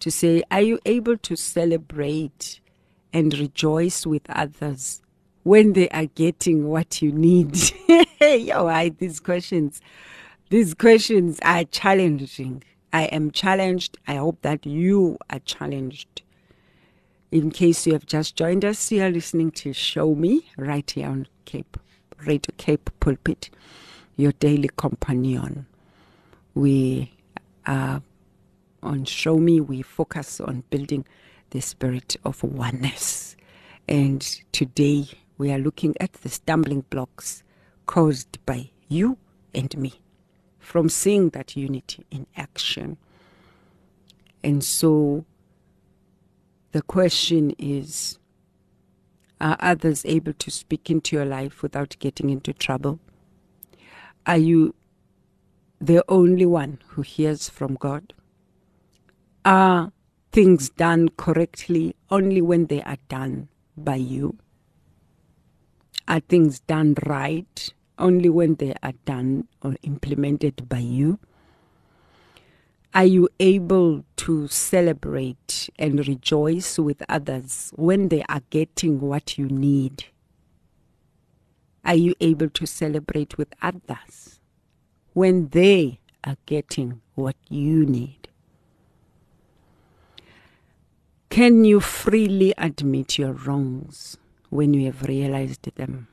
to 0.00 0.10
say, 0.10 0.42
Are 0.50 0.60
you 0.60 0.78
able 0.84 1.16
to 1.16 1.36
celebrate 1.36 2.60
and 3.14 3.32
rejoice 3.32 4.06
with 4.06 4.28
others 4.28 5.00
when 5.42 5.72
they 5.72 5.88
are 5.88 6.04
getting 6.04 6.68
what 6.68 7.00
you 7.00 7.12
need? 7.12 7.58
Yo, 8.20 8.66
I, 8.66 8.90
these 8.90 9.20
questions, 9.20 9.80
these 10.50 10.74
questions 10.74 11.40
are 11.40 11.64
challenging. 11.64 12.62
I 12.92 13.04
am 13.04 13.30
challenged. 13.30 13.96
I 14.06 14.16
hope 14.16 14.42
that 14.42 14.66
you 14.66 15.16
are 15.30 15.38
challenged. 15.38 16.20
In 17.32 17.52
case 17.52 17.86
you 17.86 17.92
have 17.92 18.06
just 18.06 18.34
joined 18.34 18.64
us, 18.64 18.90
you 18.90 19.04
are 19.04 19.10
listening 19.10 19.52
to 19.52 19.72
Show 19.72 20.16
Me 20.16 20.50
right 20.56 20.90
here 20.90 21.06
on 21.06 21.28
Cape 21.44 21.76
Radio 22.26 22.52
Cape 22.56 22.90
Pulpit, 22.98 23.50
your 24.16 24.32
daily 24.32 24.68
companion. 24.76 25.66
We 26.54 27.12
are 27.66 28.02
on 28.82 29.04
Show 29.04 29.38
Me. 29.38 29.60
We 29.60 29.82
focus 29.82 30.40
on 30.40 30.64
building 30.70 31.04
the 31.50 31.60
spirit 31.60 32.16
of 32.24 32.42
oneness. 32.42 33.36
And 33.86 34.22
today 34.50 35.06
we 35.38 35.52
are 35.52 35.58
looking 35.58 35.94
at 36.00 36.14
the 36.14 36.28
stumbling 36.30 36.80
blocks 36.90 37.44
caused 37.86 38.44
by 38.44 38.70
you 38.88 39.18
and 39.54 39.76
me 39.78 40.00
from 40.58 40.88
seeing 40.88 41.28
that 41.28 41.54
unity 41.56 42.04
in 42.10 42.26
action. 42.36 42.96
And 44.42 44.64
so 44.64 45.26
the 46.72 46.82
question 46.82 47.52
is 47.58 48.18
Are 49.40 49.56
others 49.60 50.04
able 50.04 50.34
to 50.34 50.50
speak 50.50 50.90
into 50.90 51.16
your 51.16 51.24
life 51.24 51.62
without 51.62 51.96
getting 51.98 52.30
into 52.30 52.52
trouble? 52.52 53.00
Are 54.26 54.36
you 54.36 54.74
the 55.80 56.04
only 56.08 56.46
one 56.46 56.78
who 56.88 57.02
hears 57.02 57.48
from 57.48 57.74
God? 57.74 58.12
Are 59.44 59.92
things 60.30 60.68
done 60.70 61.08
correctly 61.16 61.96
only 62.10 62.42
when 62.42 62.66
they 62.66 62.82
are 62.82 62.98
done 63.08 63.48
by 63.76 63.96
you? 63.96 64.36
Are 66.06 66.20
things 66.20 66.60
done 66.60 66.94
right 67.06 67.72
only 67.98 68.28
when 68.28 68.56
they 68.56 68.74
are 68.82 68.94
done 69.04 69.48
or 69.62 69.76
implemented 69.82 70.68
by 70.68 70.78
you? 70.78 71.18
Are 72.92 73.04
you 73.04 73.28
able 73.38 74.04
to 74.16 74.48
celebrate 74.48 75.70
and 75.78 76.08
rejoice 76.08 76.76
with 76.76 77.04
others 77.08 77.72
when 77.76 78.08
they 78.08 78.24
are 78.28 78.42
getting 78.50 79.00
what 79.00 79.38
you 79.38 79.46
need? 79.46 80.06
Are 81.84 81.94
you 81.94 82.14
able 82.20 82.50
to 82.50 82.66
celebrate 82.66 83.38
with 83.38 83.54
others 83.62 84.40
when 85.12 85.50
they 85.50 86.00
are 86.24 86.36
getting 86.46 87.00
what 87.14 87.36
you 87.48 87.86
need? 87.86 88.28
Can 91.28 91.64
you 91.64 91.78
freely 91.78 92.52
admit 92.58 93.18
your 93.18 93.32
wrongs 93.32 94.16
when 94.48 94.74
you 94.74 94.86
have 94.86 95.04
realized 95.04 95.72
them? 95.76 96.08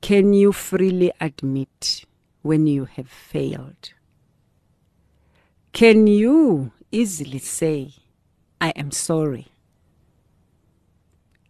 Can 0.00 0.32
you 0.32 0.50
freely 0.50 1.12
admit 1.20 2.04
when 2.42 2.66
you 2.66 2.86
have 2.86 3.08
failed? 3.08 3.92
Can 5.72 6.06
you 6.06 6.72
easily 6.90 7.38
say, 7.38 7.92
I 8.60 8.70
am 8.70 8.90
sorry? 8.90 9.48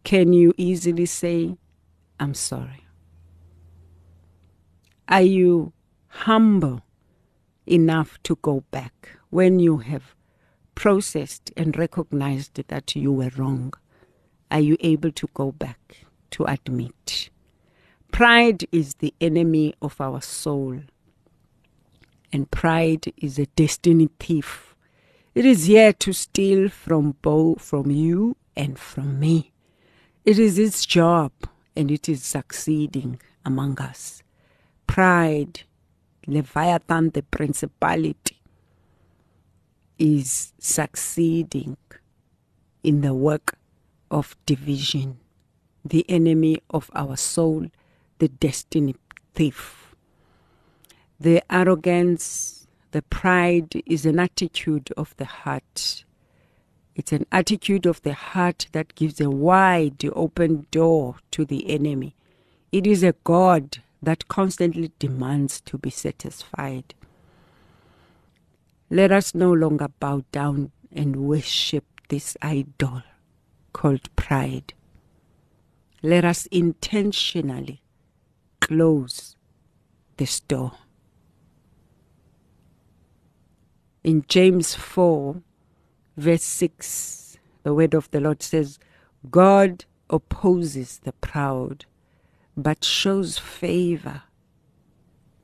Can 0.04 0.32
you 0.32 0.52
easily 0.56 1.06
say, 1.06 1.56
I'm 2.20 2.34
sorry? 2.34 2.84
Are 5.08 5.22
you 5.22 5.72
humble 6.08 6.82
enough 7.66 8.18
to 8.24 8.36
go 8.42 8.64
back 8.70 9.10
when 9.30 9.58
you 9.58 9.78
have 9.78 10.14
processed 10.74 11.50
and 11.56 11.76
recognized 11.78 12.60
that 12.68 12.94
you 12.94 13.12
were 13.12 13.30
wrong? 13.36 13.72
Are 14.50 14.60
you 14.60 14.76
able 14.80 15.12
to 15.12 15.28
go 15.32 15.52
back 15.52 16.04
to 16.32 16.44
admit? 16.44 17.30
Pride 18.12 18.64
is 18.72 18.94
the 18.94 19.14
enemy 19.20 19.74
of 19.80 20.00
our 20.00 20.20
soul, 20.20 20.80
and 22.32 22.50
pride 22.50 23.12
is 23.16 23.38
a 23.38 23.46
destiny 23.46 24.08
thief. 24.18 24.74
It 25.34 25.44
is 25.44 25.66
here 25.66 25.92
to 25.94 26.12
steal 26.12 26.68
from 26.68 27.16
both 27.22 27.62
from 27.62 27.90
you 27.90 28.36
and 28.56 28.78
from 28.78 29.20
me. 29.20 29.52
It 30.24 30.38
is 30.38 30.58
its 30.58 30.84
job, 30.84 31.32
and 31.76 31.90
it 31.90 32.08
is 32.08 32.22
succeeding 32.24 33.20
among 33.44 33.80
us. 33.80 34.22
Pride, 34.86 35.62
Leviathan, 36.26 37.10
the 37.10 37.22
principality, 37.22 38.40
is 39.98 40.52
succeeding 40.58 41.76
in 42.82 43.00
the 43.00 43.14
work 43.14 43.58
of 44.10 44.36
division, 44.44 45.18
the 45.84 46.04
enemy 46.08 46.58
of 46.70 46.90
our 46.94 47.16
soul, 47.16 47.66
the 48.18 48.28
destiny 48.28 48.94
thief. 49.34 49.87
The 51.20 51.42
arrogance, 51.50 52.68
the 52.92 53.02
pride 53.02 53.82
is 53.86 54.06
an 54.06 54.20
attitude 54.20 54.92
of 54.96 55.16
the 55.16 55.24
heart. 55.24 56.04
It's 56.94 57.12
an 57.12 57.26
attitude 57.32 57.86
of 57.86 58.00
the 58.02 58.14
heart 58.14 58.68
that 58.72 58.94
gives 58.94 59.20
a 59.20 59.28
wide 59.28 60.04
open 60.14 60.66
door 60.70 61.16
to 61.32 61.44
the 61.44 61.70
enemy. 61.70 62.14
It 62.70 62.86
is 62.86 63.02
a 63.02 63.14
God 63.24 63.78
that 64.00 64.28
constantly 64.28 64.92
demands 64.98 65.60
to 65.62 65.76
be 65.76 65.90
satisfied. 65.90 66.94
Let 68.90 69.10
us 69.10 69.34
no 69.34 69.52
longer 69.52 69.88
bow 70.00 70.22
down 70.30 70.70
and 70.92 71.16
worship 71.16 71.84
this 72.08 72.36
idol 72.40 73.02
called 73.72 74.14
pride. 74.16 74.72
Let 76.02 76.24
us 76.24 76.46
intentionally 76.46 77.82
close 78.60 79.36
this 80.16 80.40
door. 80.40 80.72
In 84.08 84.24
James 84.26 84.74
4, 84.74 85.42
verse 86.16 86.42
6, 86.42 87.36
the 87.62 87.74
word 87.74 87.92
of 87.92 88.10
the 88.10 88.20
Lord 88.20 88.42
says, 88.42 88.78
God 89.30 89.84
opposes 90.08 91.00
the 91.00 91.12
proud, 91.12 91.84
but 92.56 92.82
shows 92.84 93.36
favor 93.36 94.22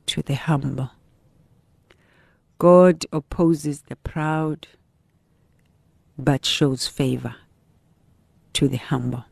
to 0.06 0.22
the 0.22 0.36
humble. 0.36 0.92
God 2.56 3.04
opposes 3.12 3.82
the 3.82 3.96
proud, 3.96 4.66
but 6.16 6.46
shows 6.46 6.86
favor 6.86 7.36
to 8.54 8.66
the 8.66 8.78
humble. 8.78 9.26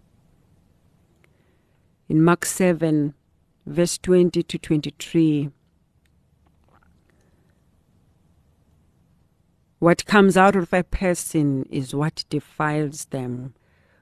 In 2.07 2.23
Mark 2.23 2.45
7, 2.45 3.15
verse 3.65 3.97
20 3.97 4.43
to 4.43 4.59
23, 4.59 5.49
what 9.83 10.07
comes 10.07 10.37
out 10.37 10.55
of 10.55 10.73
a 10.73 10.85
person 10.85 11.67
is 11.69 11.93
what 11.93 12.25
defiles 12.31 13.07
them. 13.07 13.53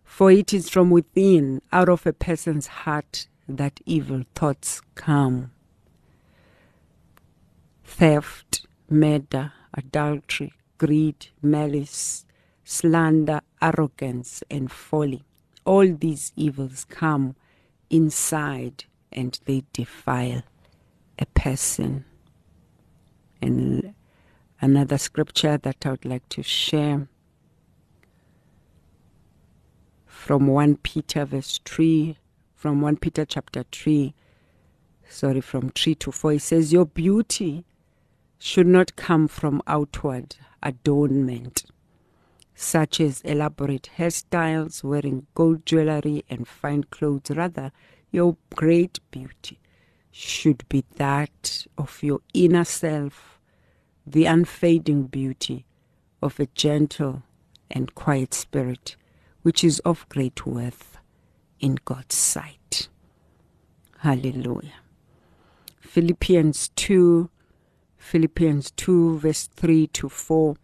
For 0.05 0.31
it 0.31 0.53
is 0.53 0.69
from 0.69 0.91
within, 0.91 1.63
out 1.73 1.89
of 1.89 2.07
a 2.07 2.13
person's 2.13 2.67
heart, 2.67 3.29
that 3.49 3.81
evil 3.87 4.25
thoughts 4.35 4.83
come 4.95 5.53
theft, 7.83 8.67
murder, 8.91 9.55
adultery, 9.73 10.53
greed, 10.77 11.29
malice, 11.41 12.27
slander, 12.63 13.41
arrogance, 13.63 14.43
and 14.51 14.71
folly. 14.71 15.25
All 15.65 15.91
these 15.95 16.35
evils 16.37 16.85
come 16.85 17.37
inside 17.89 18.85
and 19.11 19.41
they 19.47 19.65
defile 19.73 20.43
a 21.19 21.25
person. 21.25 22.05
And 23.41 23.95
another 24.61 24.99
scripture 24.99 25.57
that 25.59 25.87
I 25.87 25.91
would 25.91 26.05
like 26.05 26.29
to 26.31 26.43
share 26.43 27.09
from 30.07 30.47
1 30.47 30.77
Peter 30.77 31.25
verse 31.25 31.61
3, 31.65 32.17
from 32.55 32.81
1 32.83 32.97
Peter 32.99 33.25
chapter 33.25 33.65
3, 33.73 34.15
sorry, 35.09 35.41
from 35.41 35.71
3 35.71 35.95
to 35.97 36.13
4, 36.13 36.33
it 36.35 36.43
says, 36.43 36.73
Your 36.73 36.85
beauty 36.85 37.65
should 38.39 38.67
not 38.67 38.97
come 38.97 39.29
from 39.29 39.63
outward 39.67 40.37
adornment, 40.63 41.65
such 42.55 43.01
as 43.01 43.23
elaborate 43.23 43.89
hairstyles, 43.97 44.85
wearing 44.85 45.27
gold 45.35 45.65
jewelry, 45.65 46.25
and 46.29 46.47
fine 46.47 46.85
clothes. 46.85 47.31
Rather, 47.31 47.73
your 48.11 48.37
great 48.55 49.01
beauty 49.11 49.59
should 50.11 50.69
be 50.69 50.85
that 50.97 51.67
of 51.79 52.03
your 52.03 52.21
inner 52.35 52.65
self, 52.65 53.40
the 54.11 54.27
unfading 54.27 55.05
beauty 55.05 55.65
of 56.23 56.39
a 56.39 56.47
gentle 56.55 57.23
and 57.71 57.95
quiet 57.95 58.35
spirit, 58.35 58.97
which 59.43 59.65
is 59.65 59.79
of 59.81 60.09
great 60.09 60.47
worth 60.47 60.99
in 61.59 61.79
God's 61.85 62.15
sight. 62.15 62.89
Hallelujah. 63.99 64.81
Philippians 65.81 66.71
2 66.77 67.31
Philippians 68.01 68.73
2, 68.73 69.19
verse 69.19 69.47
3 69.55 69.87
to 69.89 70.09
4 70.09 70.57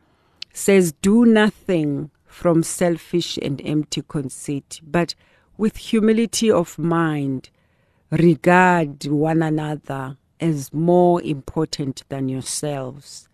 says, 0.52 0.92
Do 1.00 1.24
nothing 1.24 2.10
from 2.24 2.62
selfish 2.62 3.38
and 3.40 3.60
empty 3.64 4.02
conceit, 4.08 4.80
but 4.82 5.14
with 5.56 5.76
humility 5.76 6.50
of 6.50 6.78
mind, 6.78 7.50
regard 8.10 9.06
one 9.06 9.42
another 9.42 10.16
as 10.40 10.72
more 10.72 11.22
important 11.22 12.02
than 12.08 12.28
yourselves. 12.28 13.28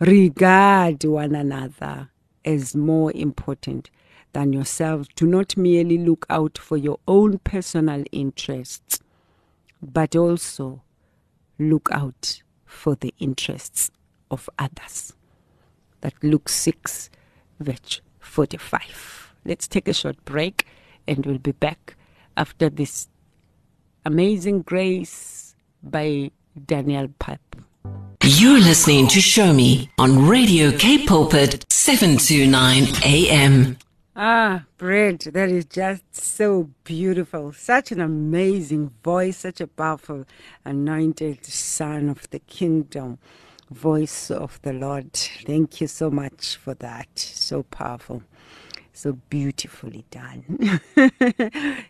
Regard 0.00 1.04
one 1.04 1.34
another 1.34 2.10
as 2.44 2.76
more 2.76 3.10
important 3.16 3.90
than 4.32 4.52
yourselves. 4.52 5.08
Do 5.16 5.26
not 5.26 5.56
merely 5.56 5.98
look 5.98 6.24
out 6.30 6.56
for 6.56 6.76
your 6.76 7.00
own 7.08 7.38
personal 7.38 8.04
interests, 8.12 9.00
but 9.82 10.14
also 10.14 10.82
look 11.58 11.88
out 11.90 12.42
for 12.64 12.94
the 12.94 13.12
interests 13.18 13.90
of 14.30 14.48
others. 14.56 15.14
That 16.02 16.14
Luke 16.22 16.48
6, 16.48 17.10
verse 17.58 18.00
45. 18.20 19.34
Let's 19.44 19.66
take 19.66 19.88
a 19.88 19.92
short 19.94 20.24
break 20.24 20.66
and 21.08 21.26
we'll 21.26 21.38
be 21.38 21.52
back 21.52 21.96
after 22.36 22.70
this 22.70 23.08
amazing 24.06 24.62
grace 24.62 25.56
by 25.82 26.30
Daniel 26.66 27.08
Pipe. 27.18 27.56
You're 28.30 28.60
listening 28.60 29.08
to 29.08 29.22
Show 29.22 29.54
Me 29.54 29.88
on 29.96 30.28
Radio 30.28 30.70
K 30.70 31.06
Pulpit 31.06 31.64
729 31.70 32.84
AM. 33.02 33.78
Ah, 34.14 34.66
Brent, 34.76 35.32
that 35.32 35.48
is 35.48 35.64
just 35.64 36.14
so 36.14 36.68
beautiful. 36.84 37.54
Such 37.54 37.90
an 37.90 38.02
amazing 38.02 38.90
voice, 39.02 39.38
such 39.38 39.62
a 39.62 39.66
powerful, 39.66 40.26
anointed 40.62 41.46
son 41.46 42.10
of 42.10 42.28
the 42.28 42.40
kingdom, 42.40 43.16
voice 43.70 44.30
of 44.30 44.60
the 44.60 44.74
Lord. 44.74 45.14
Thank 45.14 45.80
you 45.80 45.86
so 45.86 46.10
much 46.10 46.56
for 46.56 46.74
that. 46.74 47.08
So 47.18 47.62
powerful. 47.62 48.22
so 48.92 49.12
beautifully 49.30 50.04
done 50.10 50.42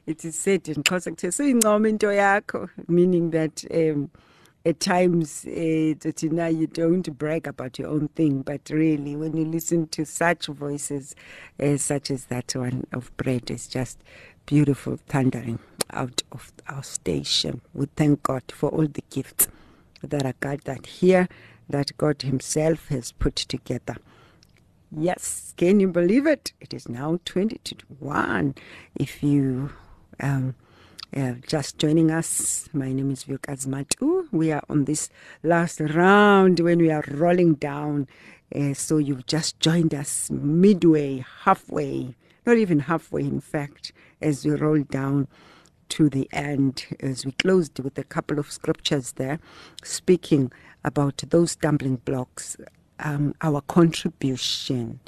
it 0.07 0.23
is 0.27 0.39
said 0.39 0.69
in 0.69 0.83
siyincoma 0.85 1.89
into 1.89 2.09
yakho 2.09 2.69
meaning 2.87 3.31
that 3.31 3.65
um, 3.73 4.11
at 4.65 4.81
times 4.81 5.45
uh, 5.47 5.95
now 6.23 6.47
you 6.47 6.67
don't 6.67 7.17
brag 7.19 7.47
about 7.47 7.79
your 7.79 7.89
own 7.89 8.09
thing 8.09 8.43
but 8.43 8.61
really 8.71 9.17
when 9.17 9.37
you 9.37 9.45
listen 9.45 9.87
to 9.89 10.05
such 10.05 10.47
voices 10.47 11.15
uh, 11.61 11.77
such 11.77 12.11
as 12.11 12.27
that 12.27 12.55
one 12.55 12.85
of 12.93 13.17
bread 13.17 13.51
is 13.51 13.67
just 13.67 13.99
beautiful 14.47 14.99
thundering 15.09 15.59
out 15.91 16.23
of 16.33 16.53
our 16.69 16.83
station 16.83 17.61
we 17.73 17.87
thank 17.97 18.23
god 18.23 18.43
for 18.53 18.71
all 18.71 18.87
the 18.87 19.05
gifts 19.11 19.49
that 20.03 20.25
are 20.27 20.35
gathered 20.41 20.87
here 20.87 21.29
that 21.69 21.97
god 21.97 22.23
himself 22.23 22.89
has 22.89 23.13
put 23.13 23.37
together 23.37 23.97
Yes, 24.91 25.53
can 25.59 25.81
you 25.81 25.89
believe 25.89 26.27
it? 26.27 26.53
It 26.61 26.73
is 26.73 26.89
now 26.89 27.21
20 27.27 27.59
to 27.59 27.77
1. 27.99 28.55
If 28.95 29.23
you 29.23 29.71
um, 30.19 30.55
uh, 31.17 31.33
just 31.47 31.79
joining 31.79 32.11
us, 32.11 32.69
my 32.73 32.93
name 32.93 33.11
is 33.11 33.25
Vuyokazi 33.25 33.67
Matu. 33.67 34.27
We 34.31 34.53
are 34.53 34.63
on 34.69 34.85
this 34.85 35.09
last 35.43 35.81
round 35.81 36.61
when 36.61 36.79
we 36.79 36.91
are 36.91 37.05
rolling 37.09 37.55
down. 37.55 38.07
Uh, 38.55 38.75
so 38.75 38.99
you've 38.99 39.27
just 39.27 39.59
joined 39.61 39.95
us 39.95 40.31
midway, 40.31 41.25
halfway, 41.45 42.15
not 42.47 42.57
even 42.59 42.81
halfway, 42.81 43.23
in 43.23 43.41
fact, 43.41 43.93
as 44.21 44.45
we 44.45 44.53
roll 44.53 44.83
down 44.83 45.29
to 45.91 46.11
the 46.11 46.29
end, 46.33 46.85
as 47.01 47.25
we 47.25 47.33
closed 47.33 47.79
with 47.79 47.97
a 47.99 48.05
couple 48.05 48.39
of 48.39 48.53
scriptures 48.53 49.13
there, 49.13 49.39
speaking 49.83 50.53
about 50.85 51.23
those 51.31 51.53
stumbling 51.53 51.97
blocks 51.97 52.57
um, 53.01 53.35
our 53.41 53.61
contribution, 53.63 55.01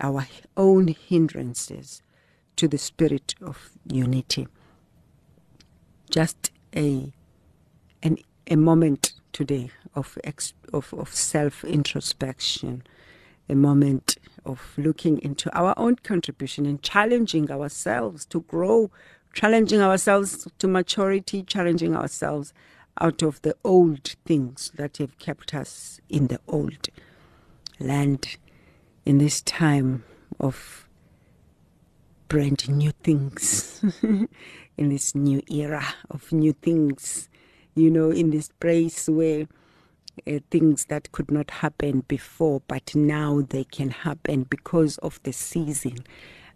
our 0.00 0.26
own 0.56 0.88
hindrances 0.88 2.02
to 2.56 2.66
the 2.66 2.78
spirit 2.78 3.34
of 3.42 3.70
unity. 3.86 4.48
Just 6.10 6.50
a 6.74 7.12
an, 8.02 8.18
a 8.46 8.56
moment 8.56 9.12
today 9.32 9.70
of 9.94 10.18
ex, 10.24 10.54
of, 10.72 10.94
of 10.94 11.14
self 11.14 11.64
introspection, 11.64 12.82
a 13.48 13.54
moment 13.54 14.16
of 14.44 14.72
looking 14.76 15.18
into 15.20 15.54
our 15.56 15.74
own 15.76 15.96
contribution 15.96 16.66
and 16.66 16.82
challenging 16.82 17.50
ourselves 17.50 18.24
to 18.26 18.40
grow, 18.42 18.90
challenging 19.34 19.80
ourselves 19.80 20.46
to 20.58 20.68
maturity, 20.68 21.42
challenging 21.42 21.94
ourselves 21.96 22.54
out 23.00 23.22
of 23.22 23.42
the 23.42 23.54
old 23.64 24.14
things 24.24 24.72
that 24.76 24.96
have 24.98 25.18
kept 25.18 25.54
us 25.54 26.00
in 26.08 26.28
the 26.28 26.40
old 26.48 26.88
land 27.78 28.36
in 29.04 29.18
this 29.18 29.42
time 29.42 30.04
of 30.40 30.85
brand 32.28 32.68
new 32.68 32.92
things, 33.02 33.82
in 34.02 34.88
this 34.88 35.14
new 35.14 35.42
era 35.50 35.84
of 36.10 36.32
new 36.32 36.52
things, 36.52 37.28
you 37.74 37.90
know, 37.90 38.10
in 38.10 38.30
this 38.30 38.48
place 38.60 39.08
where 39.08 39.46
uh, 40.26 40.38
things 40.50 40.86
that 40.86 41.12
could 41.12 41.30
not 41.30 41.50
happen 41.50 42.00
before, 42.08 42.62
but 42.68 42.94
now 42.94 43.42
they 43.48 43.64
can 43.64 43.90
happen 43.90 44.44
because 44.44 44.98
of 44.98 45.20
the 45.22 45.32
season, 45.32 45.98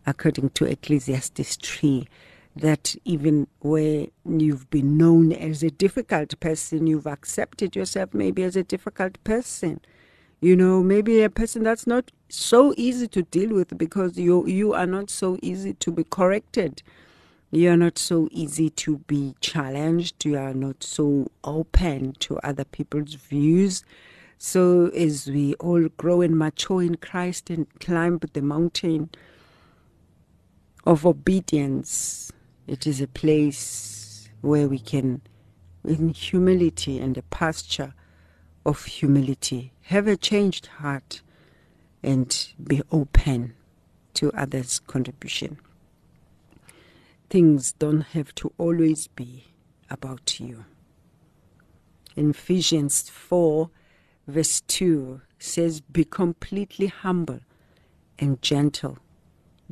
according 0.06 0.50
to 0.50 0.64
Ecclesiastes 0.64 1.56
3 1.56 2.08
that 2.56 2.96
even 3.04 3.46
where 3.60 4.06
you've 4.24 4.68
been 4.70 4.98
known 4.98 5.32
as 5.32 5.62
a 5.62 5.70
difficult 5.70 6.38
person, 6.40 6.86
you've 6.86 7.06
accepted 7.06 7.76
yourself 7.76 8.12
maybe 8.12 8.42
as 8.42 8.56
a 8.56 8.64
difficult 8.64 9.22
person. 9.24 9.80
You 10.40 10.56
know, 10.56 10.82
maybe 10.82 11.22
a 11.22 11.28
person 11.28 11.62
that's 11.64 11.86
not 11.86 12.10
so 12.30 12.72
easy 12.76 13.06
to 13.08 13.22
deal 13.22 13.50
with 13.54 13.76
because 13.76 14.16
you 14.16 14.46
you 14.46 14.72
are 14.72 14.86
not 14.86 15.10
so 15.10 15.38
easy 15.42 15.74
to 15.74 15.92
be 15.92 16.04
corrected. 16.04 16.82
You 17.50 17.70
are 17.70 17.76
not 17.76 17.98
so 17.98 18.28
easy 18.30 18.70
to 18.70 18.98
be 18.98 19.34
challenged. 19.40 20.24
You 20.24 20.38
are 20.38 20.54
not 20.54 20.82
so 20.82 21.26
open 21.44 22.12
to 22.20 22.38
other 22.38 22.64
people's 22.64 23.14
views. 23.14 23.84
So 24.38 24.86
as 24.88 25.26
we 25.26 25.54
all 25.54 25.88
grow 25.88 26.22
and 26.22 26.38
mature 26.38 26.82
in 26.82 26.94
Christ 26.94 27.50
and 27.50 27.66
climb 27.78 28.20
the 28.32 28.40
mountain 28.40 29.10
of 30.86 31.04
obedience, 31.04 32.32
it 32.66 32.86
is 32.86 33.02
a 33.02 33.08
place 33.08 34.30
where 34.40 34.68
we 34.68 34.78
can, 34.78 35.20
in 35.84 36.08
humility 36.10 36.98
and 36.98 37.18
a 37.18 37.22
posture 37.22 37.92
of 38.64 38.84
humility, 38.84 39.72
have 39.90 40.06
a 40.06 40.16
changed 40.16 40.66
heart 40.78 41.20
and 42.00 42.52
be 42.62 42.80
open 42.92 43.52
to 44.14 44.30
others' 44.34 44.78
contribution. 44.86 45.58
Things 47.28 47.72
don't 47.72 48.02
have 48.14 48.32
to 48.36 48.52
always 48.56 49.08
be 49.08 49.46
about 49.90 50.38
you. 50.38 50.64
In 52.14 52.30
Ephesians 52.30 53.10
4, 53.10 53.68
verse 54.28 54.60
2 54.68 55.22
says, 55.40 55.80
Be 55.80 56.04
completely 56.04 56.86
humble 56.86 57.40
and 58.16 58.40
gentle, 58.40 58.98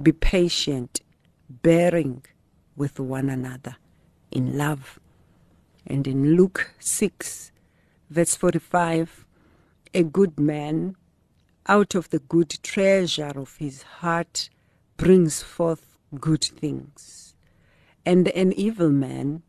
be 0.03 0.11
patient, 0.11 1.01
bearing 1.49 2.25
with 2.75 2.99
one 2.99 3.31
another 3.31 3.77
in 4.33 4.59
love. 4.59 4.99
And 5.87 6.09
in 6.09 6.35
Luke 6.35 6.73
6, 6.81 7.53
verse 8.11 8.35
45, 8.35 9.25
a 9.95 10.03
good 10.03 10.39
man 10.39 10.97
out 11.67 11.95
of 11.95 12.11
the 12.11 12.19
good 12.19 12.59
treasure 12.63 13.33
of 13.35 13.57
his 13.57 13.83
heart 13.83 14.49
brings 14.97 15.43
forth 15.43 15.97
good 16.19 16.45
things. 16.45 17.35
And 18.05 18.29
an 18.29 18.53
evil 18.53 18.91
man 18.91 19.43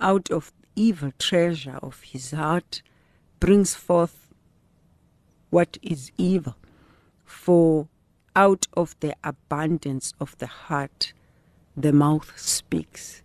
out 0.00 0.30
of 0.30 0.52
evil 0.76 1.12
treasure 1.18 1.78
of 1.82 2.02
his 2.02 2.32
heart 2.32 2.82
brings 3.40 3.74
forth 3.74 4.32
what 5.50 5.78
is 5.82 6.10
evil. 6.18 6.56
For 7.24 7.88
out 8.36 8.66
of 8.74 8.94
the 9.00 9.14
abundance 9.22 10.12
of 10.20 10.36
the 10.38 10.46
heart 10.46 11.12
the 11.76 11.92
mouth 11.92 12.32
speaks. 12.36 13.22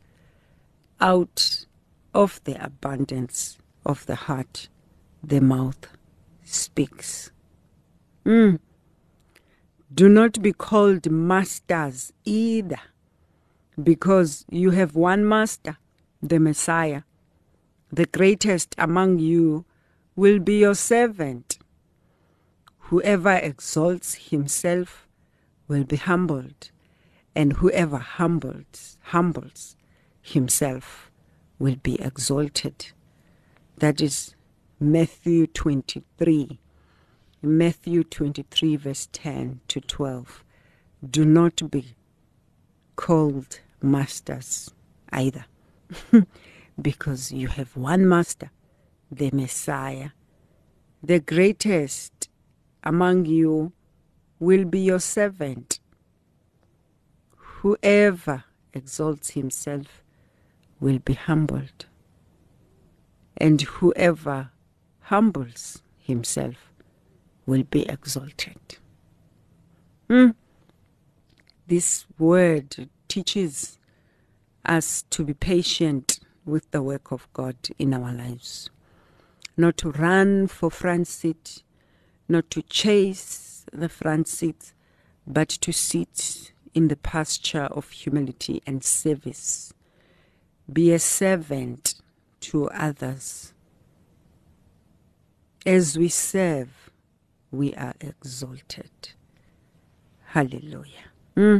Out 1.02 1.66
of 2.14 2.42
the 2.44 2.64
abundance 2.64 3.58
of 3.86 4.06
the 4.06 4.16
heart, 4.16 4.70
the 5.24 5.40
mouth 5.40 5.88
speaks. 6.54 7.32
Mm. 8.26 8.60
Do 9.94 10.10
not 10.10 10.42
be 10.42 10.54
called 10.54 11.10
masters 11.10 12.14
either, 12.26 12.80
because 13.82 14.46
you 14.50 14.72
have 14.72 14.96
one 14.96 15.28
master, 15.28 15.78
the 16.22 16.40
Messiah. 16.40 17.04
The 17.92 18.06
greatest 18.06 18.76
among 18.78 19.20
you 19.20 19.66
will 20.16 20.40
be 20.40 20.60
your 20.60 20.76
servant. 20.76 21.58
Whoever 22.90 23.36
exalts 23.36 24.30
himself 24.30 25.08
will 25.68 25.84
be 25.84 25.96
humbled 25.96 26.72
and 27.36 27.54
whoever 27.54 27.98
humbles 27.98 28.98
humbles 29.02 29.76
himself 30.22 31.12
will 31.58 31.76
be 31.78 32.00
exalted 32.02 32.92
that 33.80 34.02
is 34.02 34.36
Matthew 34.80 35.48
23 35.48 36.60
Matthew 37.42 38.04
23 38.04 38.76
verse 38.78 39.10
10 39.12 39.60
to 39.68 39.82
12 39.82 40.44
do 41.10 41.26
not 41.26 41.70
be 41.70 41.96
called 42.96 43.60
masters 43.82 44.72
either 45.12 45.46
because 46.82 47.32
you 47.32 47.48
have 47.48 47.76
one 47.76 48.08
master 48.08 48.52
the 49.12 49.32
messiah. 49.34 50.10
The 51.02 51.20
greatest 51.20 52.30
among 52.84 53.26
you 53.26 53.74
will 54.40 54.66
be 54.66 54.80
your 54.80 55.00
servant. 55.00 55.80
Whoever 57.36 58.46
exalts 58.74 59.32
himself 59.32 60.04
will 60.80 61.00
be 61.00 61.14
humbled, 61.14 61.88
and 63.36 63.62
whoever 63.62 64.52
humbles 65.10 65.82
himself 65.98 66.72
will 67.48 67.64
be 67.64 67.82
exalted. 67.90 68.78
Mm. 70.08 70.36
This 71.66 72.06
word 72.20 72.88
teaches 73.08 73.80
us 74.66 75.04
to 75.10 75.24
be 75.24 75.34
patient 75.34 76.20
with 76.46 76.70
the 76.70 76.84
work 76.84 77.12
of 77.12 77.28
God 77.34 77.56
in 77.80 77.92
our 77.92 78.14
lives, 78.14 78.70
not 79.58 79.78
to 79.78 79.90
run 79.90 80.46
for 80.46 80.70
front 80.70 81.08
seat, 81.08 81.64
not 82.28 82.52
to 82.52 82.62
chase 82.62 83.66
the 83.74 83.90
front 83.90 84.28
seat, 84.28 84.74
but 85.26 85.50
to 85.50 85.72
sit 85.72 86.52
in 86.76 86.88
the 86.88 86.96
pasture 86.96 87.68
of 87.72 87.90
humility 87.90 88.62
and 88.68 88.84
service. 88.84 89.74
Be 90.72 90.92
a 90.92 91.00
servant 91.00 91.96
to 92.42 92.70
others. 92.70 93.54
As 95.66 95.98
we 95.98 96.08
serve, 96.08 96.90
we 97.52 97.74
are 97.76 97.94
exalted. 98.00 99.10
Hallelujah. 100.28 101.12
Hmm. 101.36 101.60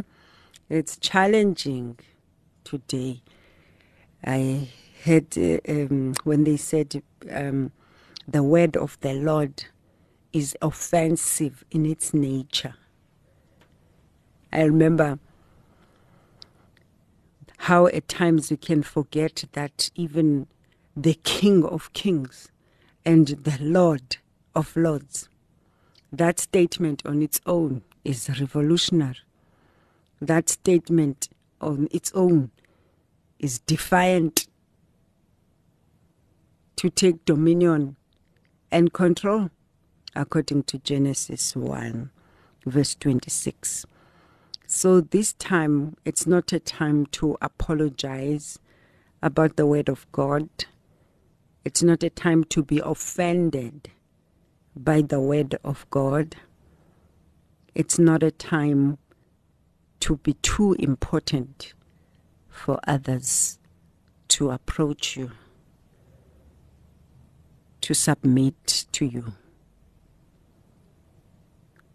It's 0.70 0.98
challenging 0.98 2.00
today. 2.64 3.22
I 4.26 4.70
heard 5.04 5.38
uh, 5.38 5.60
um, 5.68 6.14
when 6.24 6.46
they 6.46 6.56
said 6.56 7.02
um, 7.30 7.72
the 8.28 8.42
word 8.44 8.78
of 8.78 8.98
the 9.02 9.14
Lord 9.14 9.66
is 10.32 10.56
offensive 10.62 11.66
in 11.72 11.86
its 11.86 12.14
nature. 12.14 12.76
I 14.54 14.62
remember 14.62 15.20
how 17.58 17.88
at 17.88 18.08
times 18.08 18.50
we 18.50 18.58
can 18.58 18.82
forget 18.82 19.44
that 19.52 19.90
even 19.96 20.48
the 20.96 21.16
King 21.24 21.66
of 21.66 21.92
Kings 21.94 22.50
and 23.10 23.30
the 23.30 23.58
Lord 23.60 24.18
of 24.54 24.78
Lords, 24.78 25.30
that 26.12 26.40
statement 26.40 27.02
on 27.08 27.24
its 27.24 27.42
own 27.44 27.82
is 28.06 28.30
revolutionary. 28.40 29.18
That 30.22 30.48
statement 30.48 31.28
on 31.60 31.88
its 31.90 32.12
own 32.14 32.52
is 33.40 33.58
defiant 33.62 34.48
to 36.76 36.92
take 36.92 37.26
dominion 37.26 37.96
and 38.70 38.94
control, 38.94 39.50
according 40.16 40.62
to 40.66 40.78
Genesis 40.78 41.56
1, 41.56 42.12
verse 42.68 42.94
26. 42.94 43.88
So 44.68 45.02
this 45.02 45.34
time, 45.34 45.96
it's 46.06 46.28
not 46.28 46.54
a 46.54 46.60
time 46.60 47.08
to 47.08 47.40
apologize 47.42 48.60
about 49.24 49.56
the 49.56 49.66
Word 49.66 49.90
of 49.90 50.06
God. 50.12 50.48
It's 51.66 51.84
not 51.84 52.04
a 52.04 52.10
time 52.10 52.44
to 52.46 52.64
be 52.64 52.80
offended 52.84 53.90
by 54.76 55.02
the 55.02 55.20
Word 55.20 55.58
of 55.64 55.86
God. 55.90 56.36
It's 57.76 58.00
not 58.00 58.24
a 58.24 58.32
time 58.32 58.98
to 60.02 60.18
be 60.18 60.34
too 60.36 60.74
important 60.80 61.74
for 62.50 62.80
others 62.88 63.60
to 64.30 64.52
approach 64.52 65.18
you, 65.18 65.32
to 67.82 67.94
submit 67.94 68.86
to 68.94 69.06
you, 69.06 69.34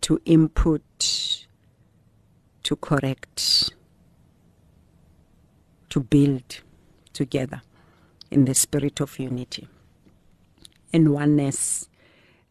to 0.03 0.21
input 0.25 0.83
to 2.65 2.77
correct, 2.77 3.73
to 5.91 6.01
build 6.01 6.63
together 7.13 7.63
in 8.35 8.45
the 8.45 8.55
spirit 8.55 9.01
of 9.01 9.19
unity 9.19 9.69
and 10.93 11.13
oneness. 11.13 11.89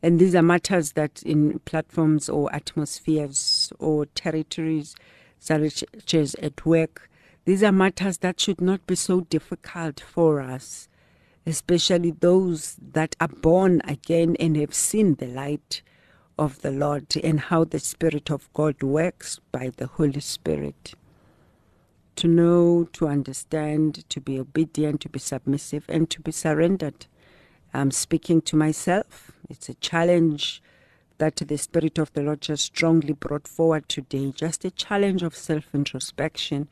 And 0.02 0.20
these 0.20 0.34
are 0.34 0.42
matters 0.42 0.94
that 0.94 1.22
in 1.24 1.60
platforms 1.60 2.30
or 2.30 2.54
atmospheres 2.56 3.72
or 3.80 4.06
territories 4.08 4.96
such 5.40 6.14
as 6.14 6.36
at 6.36 6.66
work, 6.66 7.10
these 7.46 7.64
are 7.64 7.72
matters 7.74 8.20
that 8.20 8.40
should 8.40 8.62
not 8.62 8.88
be 8.88 8.96
so 8.96 9.22
difficult 9.22 10.00
for 10.00 10.40
us, 10.40 10.88
especially 11.46 12.12
those 12.12 12.78
that 12.94 13.18
are 13.20 13.28
born 13.28 13.82
again 13.84 14.38
and 14.40 14.56
have 14.56 14.74
seen 14.74 15.16
the 15.16 15.28
light 15.28 15.82
of 16.40 16.62
the 16.62 16.72
Lord 16.72 17.14
and 17.22 17.40
how 17.40 17.66
the 17.66 17.80
Spirit 17.80 18.32
of 18.32 18.52
God 18.54 18.82
works 18.82 19.40
by 19.52 19.72
the 19.76 19.88
Holy 19.88 20.22
Spirit. 20.22 20.96
To 22.18 22.28
know, 22.28 22.88
to 22.94 23.08
understand, 23.08 24.08
to 24.10 24.22
be 24.22 24.40
obedient, 24.40 25.02
to 25.02 25.10
be 25.10 25.20
submissive, 25.20 25.86
and 25.90 26.10
to 26.10 26.22
be 26.22 26.32
surrendered. 26.32 27.08
I'm 27.74 27.92
speaking 27.92 28.42
to 28.44 28.56
myself. 28.56 29.32
It's 29.50 29.68
a 29.68 29.74
challenge 29.76 30.62
that 31.18 31.38
the 31.38 31.58
Spirit 31.58 31.98
of 31.98 32.14
the 32.14 32.22
Lord 32.22 32.42
just 32.42 32.66
strongly 32.66 33.14
brought 33.14 33.48
forward 33.48 33.90
today. 33.90 34.32
Just 34.32 34.64
a 34.64 34.72
challenge 34.72 35.24
of 35.24 35.36
self 35.36 35.74
introspection, 35.74 36.68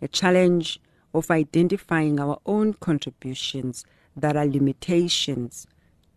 a 0.00 0.08
challenge 0.08 0.80
of 1.14 1.30
identifying 1.30 2.18
our 2.18 2.40
own 2.44 2.74
contributions 2.74 3.84
that 4.16 4.36
are 4.36 4.46
limitations 4.46 5.66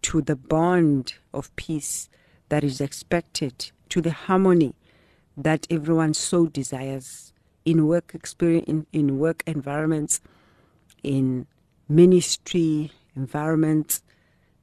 to 0.01 0.21
the 0.21 0.36
bond 0.36 1.15
of 1.34 1.56
peace 1.56 2.10
that 2.49 2.63
is 2.63 2.82
expected, 2.82 3.71
to 3.89 4.01
the 4.01 4.12
harmony 4.12 4.73
that 5.38 5.67
everyone 5.69 6.13
so 6.13 6.45
desires 6.47 7.34
in 7.65 7.88
work 7.88 8.13
experience, 8.13 8.67
in, 8.67 8.86
in 8.93 9.19
work 9.19 9.43
environments, 9.45 10.21
in 11.04 11.47
ministry 11.89 12.91
environments, 13.15 14.04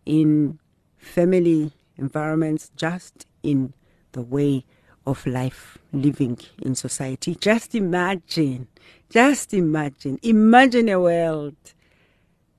in 0.06 0.58
family 0.96 1.72
environments, 1.96 2.70
just 2.76 3.26
in 3.42 3.74
the 4.12 4.22
way 4.22 4.64
of 5.06 5.26
life 5.26 5.78
living 5.92 6.38
in 6.60 6.74
society. 6.74 7.34
Just 7.34 7.74
imagine, 7.74 8.68
just 9.10 9.52
imagine, 9.52 10.18
imagine 10.22 10.88
a 10.88 11.00
world 11.00 11.56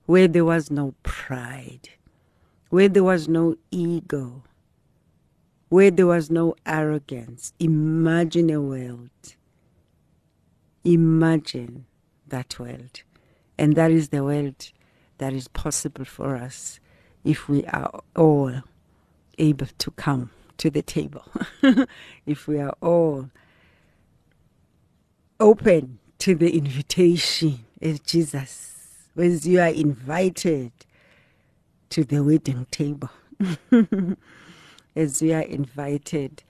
where 0.05 0.27
there 0.27 0.45
was 0.45 0.69
no 0.69 0.93
pride, 1.03 1.89
where 2.69 2.89
there 2.89 3.03
was 3.03 3.27
no 3.29 3.55
ego, 3.71 4.43
where 5.69 5.89
there 5.89 6.07
was 6.07 6.29
no 6.29 6.55
arrogance. 6.65 7.53
Imagine 7.59 8.49
a 8.49 8.61
world. 8.61 9.09
Imagine 10.83 11.85
that 12.27 12.59
world. 12.59 13.03
And 13.57 13.75
that 13.75 13.91
is 13.91 14.09
the 14.09 14.23
world 14.23 14.71
that 15.17 15.33
is 15.33 15.47
possible 15.47 16.05
for 16.05 16.35
us 16.35 16.79
if 17.23 17.47
we 17.47 17.65
are 17.65 18.01
all 18.15 18.53
able 19.37 19.67
to 19.77 19.91
come 19.91 20.31
to 20.57 20.69
the 20.69 20.81
table. 20.81 21.23
if 22.25 22.47
we 22.47 22.59
are 22.59 22.75
all 22.81 23.29
open 25.39 25.99
to 26.19 26.35
the 26.35 26.57
invitation 26.57 27.59
of 27.81 28.03
Jesus, 28.03 28.75
as 29.17 29.47
you 29.47 29.59
are 29.59 29.67
invited 29.67 30.71
to 31.89 32.03
the 32.03 32.23
wedding 32.23 32.65
table. 32.71 33.09
as 34.95 35.21
we 35.21 35.33
are 35.33 35.41
invited 35.41 36.43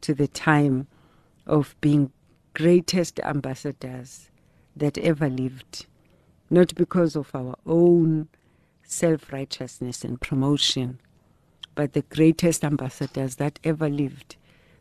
to 0.00 0.14
the 0.14 0.28
time 0.28 0.86
of 1.46 1.74
being 1.80 2.12
greatest 2.54 3.20
ambassadors 3.20 4.30
that 4.76 4.98
ever 4.98 5.28
lived, 5.28 5.86
not 6.50 6.74
because 6.74 7.16
of 7.16 7.34
our 7.34 7.56
own 7.66 8.28
self 8.84 9.32
righteousness 9.32 10.04
and 10.04 10.20
promotion, 10.20 10.98
but 11.74 11.92
the 11.92 12.02
greatest 12.02 12.64
ambassadors 12.64 13.36
that 13.36 13.58
ever 13.64 13.88
lived 13.88 14.36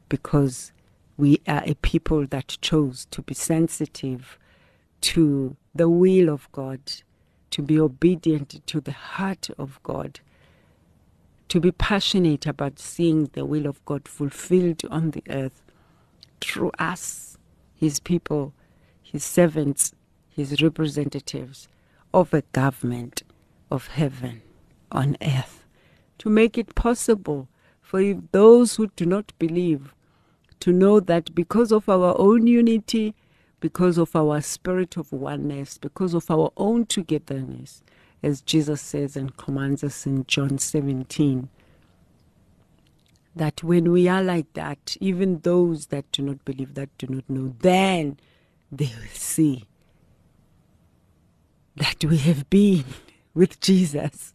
because 0.09 0.71
we 1.17 1.39
are 1.47 1.63
a 1.65 1.75
people 1.75 2.25
that 2.27 2.57
chose 2.61 3.05
to 3.11 3.21
be 3.21 3.33
sensitive 3.33 4.37
to 5.01 5.55
the 5.75 5.89
will 5.89 6.29
of 6.29 6.51
God, 6.51 6.79
to 7.51 7.61
be 7.61 7.79
obedient 7.79 8.65
to 8.67 8.81
the 8.81 8.91
heart 8.91 9.49
of 9.57 9.79
God 9.83 10.19
to 11.49 11.59
be 11.59 11.71
passionate 11.71 12.45
about 12.45 12.79
seeing 12.79 13.25
the 13.33 13.43
will 13.43 13.65
of 13.65 13.83
God 13.85 14.07
fulfilled 14.07 14.83
on 14.89 15.11
the 15.11 15.23
earth 15.29 15.63
through 16.39 16.71
us, 16.79 17.28
His 17.79 18.01
people, 18.01 18.53
His 19.01 19.23
servants, 19.23 19.93
His 20.29 20.61
representatives 20.61 21.69
of 22.13 22.33
a 22.33 22.41
government 22.51 23.23
of 23.71 23.87
heaven 23.87 24.41
on 24.91 25.15
earth. 25.21 25.63
To 26.17 26.29
make 26.29 26.57
it 26.57 26.75
possible 26.75 27.47
for 27.81 28.01
those 28.33 28.75
who 28.75 28.87
do 28.97 29.05
not 29.05 29.31
believe 29.39 29.93
to 30.59 30.73
know 30.73 30.99
that 30.99 31.33
because 31.33 31.71
of 31.71 31.87
our 31.87 32.13
own 32.19 32.47
unity, 32.47 33.15
because 33.61 33.97
of 33.97 34.13
our 34.13 34.41
spirit 34.41 34.97
of 34.97 35.13
oneness, 35.13 35.77
because 35.77 36.13
of 36.13 36.29
our 36.29 36.51
own 36.57 36.85
togetherness, 36.85 37.81
as 38.21 38.41
Jesus 38.41 38.81
says 38.81 39.15
and 39.15 39.37
commands 39.37 39.85
us 39.85 40.05
in 40.05 40.25
John 40.25 40.57
17. 40.57 41.47
That 43.39 43.63
when 43.63 43.93
we 43.93 44.09
are 44.09 44.21
like 44.21 44.51
that, 44.53 44.97
even 44.99 45.39
those 45.39 45.85
that 45.87 46.11
do 46.11 46.23
not 46.23 46.43
believe, 46.43 46.73
that 46.73 46.89
do 46.97 47.07
not 47.07 47.29
know, 47.29 47.55
then 47.61 48.19
they 48.69 48.87
will 48.87 49.13
see 49.13 49.63
that 51.77 52.03
we 52.03 52.17
have 52.17 52.49
been 52.49 52.83
with 53.33 53.61
Jesus. 53.61 54.33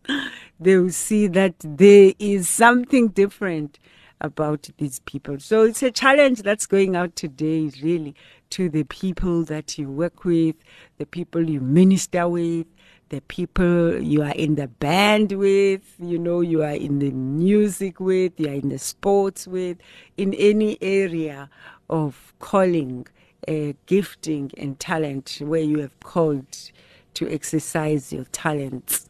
They 0.58 0.78
will 0.78 0.88
see 0.88 1.26
that 1.26 1.56
there 1.58 2.14
is 2.18 2.48
something 2.48 3.08
different 3.08 3.78
about 4.20 4.68
these 4.78 5.00
people. 5.00 5.38
So 5.38 5.64
it's 5.64 5.82
a 5.82 5.90
challenge 5.90 6.42
that's 6.42 6.66
going 6.66 6.96
out 6.96 7.16
today, 7.16 7.70
really, 7.82 8.14
to 8.50 8.68
the 8.68 8.84
people 8.84 9.44
that 9.44 9.76
you 9.78 9.90
work 9.90 10.24
with, 10.24 10.56
the 10.98 11.06
people 11.06 11.48
you 11.48 11.60
minister 11.60 12.28
with, 12.28 12.66
the 13.10 13.20
people 13.22 14.00
you 14.02 14.22
are 14.22 14.32
in 14.32 14.54
the 14.54 14.66
band 14.66 15.32
with, 15.32 15.82
you 15.98 16.18
know, 16.18 16.40
you 16.40 16.62
are 16.62 16.74
in 16.74 16.98
the 16.98 17.10
music 17.10 18.00
with, 18.00 18.38
you 18.40 18.48
are 18.48 18.54
in 18.54 18.70
the 18.70 18.78
sports 18.78 19.46
with, 19.46 19.78
in 20.16 20.34
any 20.34 20.78
area 20.80 21.50
of 21.90 22.32
calling, 22.38 23.06
uh, 23.46 23.72
gifting, 23.86 24.50
and 24.56 24.80
talent 24.80 25.38
where 25.42 25.60
you 25.60 25.78
have 25.80 25.98
called 26.00 26.70
to 27.14 27.30
exercise 27.30 28.12
your 28.12 28.24
talents. 28.24 29.08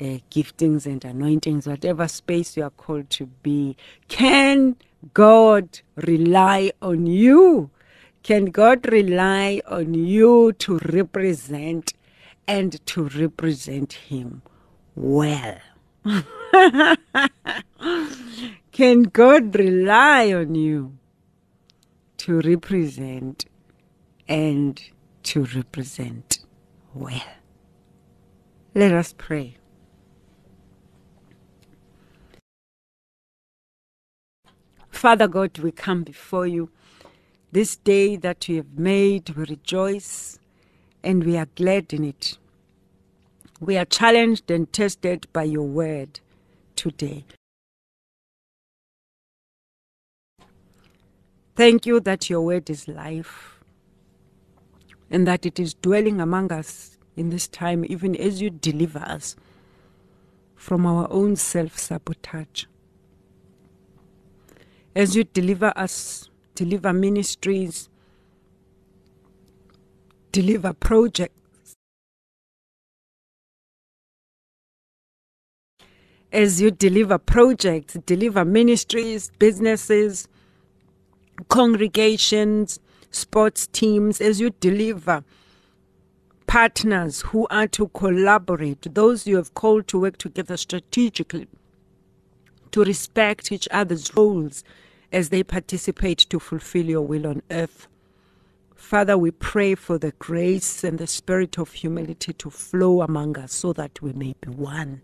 Uh, 0.00 0.18
giftings 0.30 0.86
and 0.86 1.04
anointings, 1.04 1.66
whatever 1.66 2.08
space 2.08 2.56
you 2.56 2.64
are 2.64 2.70
called 2.70 3.10
to 3.10 3.26
be, 3.42 3.76
can 4.08 4.76
God 5.14 5.80
rely 5.96 6.72
on 6.82 7.06
you 7.06 7.70
Can 8.22 8.46
God 8.46 8.92
rely 8.92 9.62
on 9.66 9.94
you 9.94 10.52
to 10.54 10.78
represent 10.92 11.94
and 12.48 12.84
to 12.86 13.04
represent 13.08 13.94
Him 13.94 14.42
well? 14.94 15.58
Can 18.72 19.04
God 19.04 19.56
rely 19.56 20.32
on 20.34 20.54
you 20.54 20.98
to 22.18 22.40
represent 22.42 23.46
and 24.28 24.82
to 25.24 25.44
represent 25.44 26.40
well? 26.94 27.22
Let 28.74 28.92
us 28.92 29.14
pray. 29.16 29.56
Father 35.02 35.26
God, 35.26 35.58
we 35.58 35.72
come 35.72 36.04
before 36.04 36.46
you 36.46 36.70
this 37.50 37.74
day 37.74 38.14
that 38.14 38.48
you 38.48 38.58
have 38.58 38.78
made. 38.78 39.30
We 39.30 39.46
rejoice 39.46 40.38
and 41.02 41.24
we 41.24 41.36
are 41.36 41.48
glad 41.56 41.92
in 41.92 42.04
it. 42.04 42.38
We 43.58 43.76
are 43.78 43.84
challenged 43.84 44.48
and 44.48 44.72
tested 44.72 45.26
by 45.32 45.42
your 45.42 45.64
word 45.64 46.20
today. 46.76 47.24
Thank 51.56 51.84
you 51.84 51.98
that 51.98 52.30
your 52.30 52.42
word 52.42 52.70
is 52.70 52.86
life 52.86 53.58
and 55.10 55.26
that 55.26 55.44
it 55.44 55.58
is 55.58 55.74
dwelling 55.74 56.20
among 56.20 56.52
us 56.52 56.96
in 57.16 57.30
this 57.30 57.48
time, 57.48 57.84
even 57.88 58.14
as 58.14 58.40
you 58.40 58.50
deliver 58.50 59.00
us 59.00 59.34
from 60.54 60.86
our 60.86 61.08
own 61.10 61.34
self 61.34 61.76
sabotage. 61.76 62.66
As 64.94 65.16
you 65.16 65.24
deliver 65.24 65.72
us, 65.74 66.28
deliver 66.54 66.92
ministries, 66.92 67.88
deliver 70.32 70.74
projects. 70.74 71.76
As 76.30 76.60
you 76.60 76.70
deliver 76.70 77.16
projects, 77.18 77.94
deliver 78.06 78.44
ministries, 78.44 79.30
businesses, 79.38 80.28
congregations, 81.48 82.78
sports 83.10 83.66
teams, 83.68 84.20
as 84.20 84.40
you 84.40 84.50
deliver 84.60 85.24
partners 86.46 87.22
who 87.22 87.46
are 87.50 87.66
to 87.68 87.88
collaborate, 87.88 88.94
those 88.94 89.26
you 89.26 89.36
have 89.36 89.54
called 89.54 89.88
to 89.88 90.00
work 90.00 90.18
together 90.18 90.56
strategically, 90.58 91.48
to 92.72 92.84
respect 92.84 93.52
each 93.52 93.68
other's 93.70 94.14
roles 94.16 94.64
as 95.12 95.28
they 95.28 95.42
participate 95.42 96.18
to 96.18 96.38
fulfill 96.40 96.86
your 96.86 97.02
will 97.02 97.26
on 97.26 97.42
earth. 97.50 97.86
Father, 98.74 99.16
we 99.16 99.30
pray 99.30 99.74
for 99.74 99.98
the 99.98 100.12
grace 100.18 100.84
and 100.84 100.98
the 100.98 101.06
spirit 101.06 101.58
of 101.58 101.72
humility 101.72 102.32
to 102.34 102.50
flow 102.50 103.02
among 103.02 103.38
us 103.38 103.52
so 103.52 103.72
that 103.72 104.02
we 104.02 104.12
may 104.12 104.34
be 104.40 104.50
one. 104.50 105.02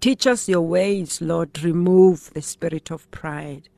Teach 0.00 0.26
us 0.26 0.48
your 0.48 0.62
ways, 0.62 1.20
Lord. 1.20 1.62
Remove 1.62 2.30
the 2.34 2.42
spirit 2.42 2.90
of 2.90 3.10
pride. 3.10 3.68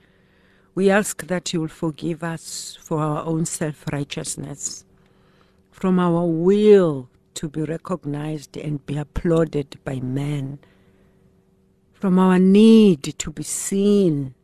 We 0.74 0.90
ask 0.90 1.26
that 1.28 1.52
you 1.52 1.62
will 1.62 1.68
forgive 1.68 2.22
us 2.22 2.78
for 2.80 3.00
our 3.00 3.24
own 3.24 3.46
self 3.46 3.84
righteousness, 3.92 4.84
from 5.70 5.98
our 5.98 6.26
will 6.26 7.08
to 7.34 7.48
be 7.48 7.62
recognized 7.62 8.56
and 8.56 8.84
be 8.86 8.98
applauded 8.98 9.78
by 9.84 10.00
men, 10.00 10.58
from 12.00 12.18
our 12.18 12.38
need 12.38 13.02
to 13.18 13.30
be 13.30 13.42
seen. 13.42 14.34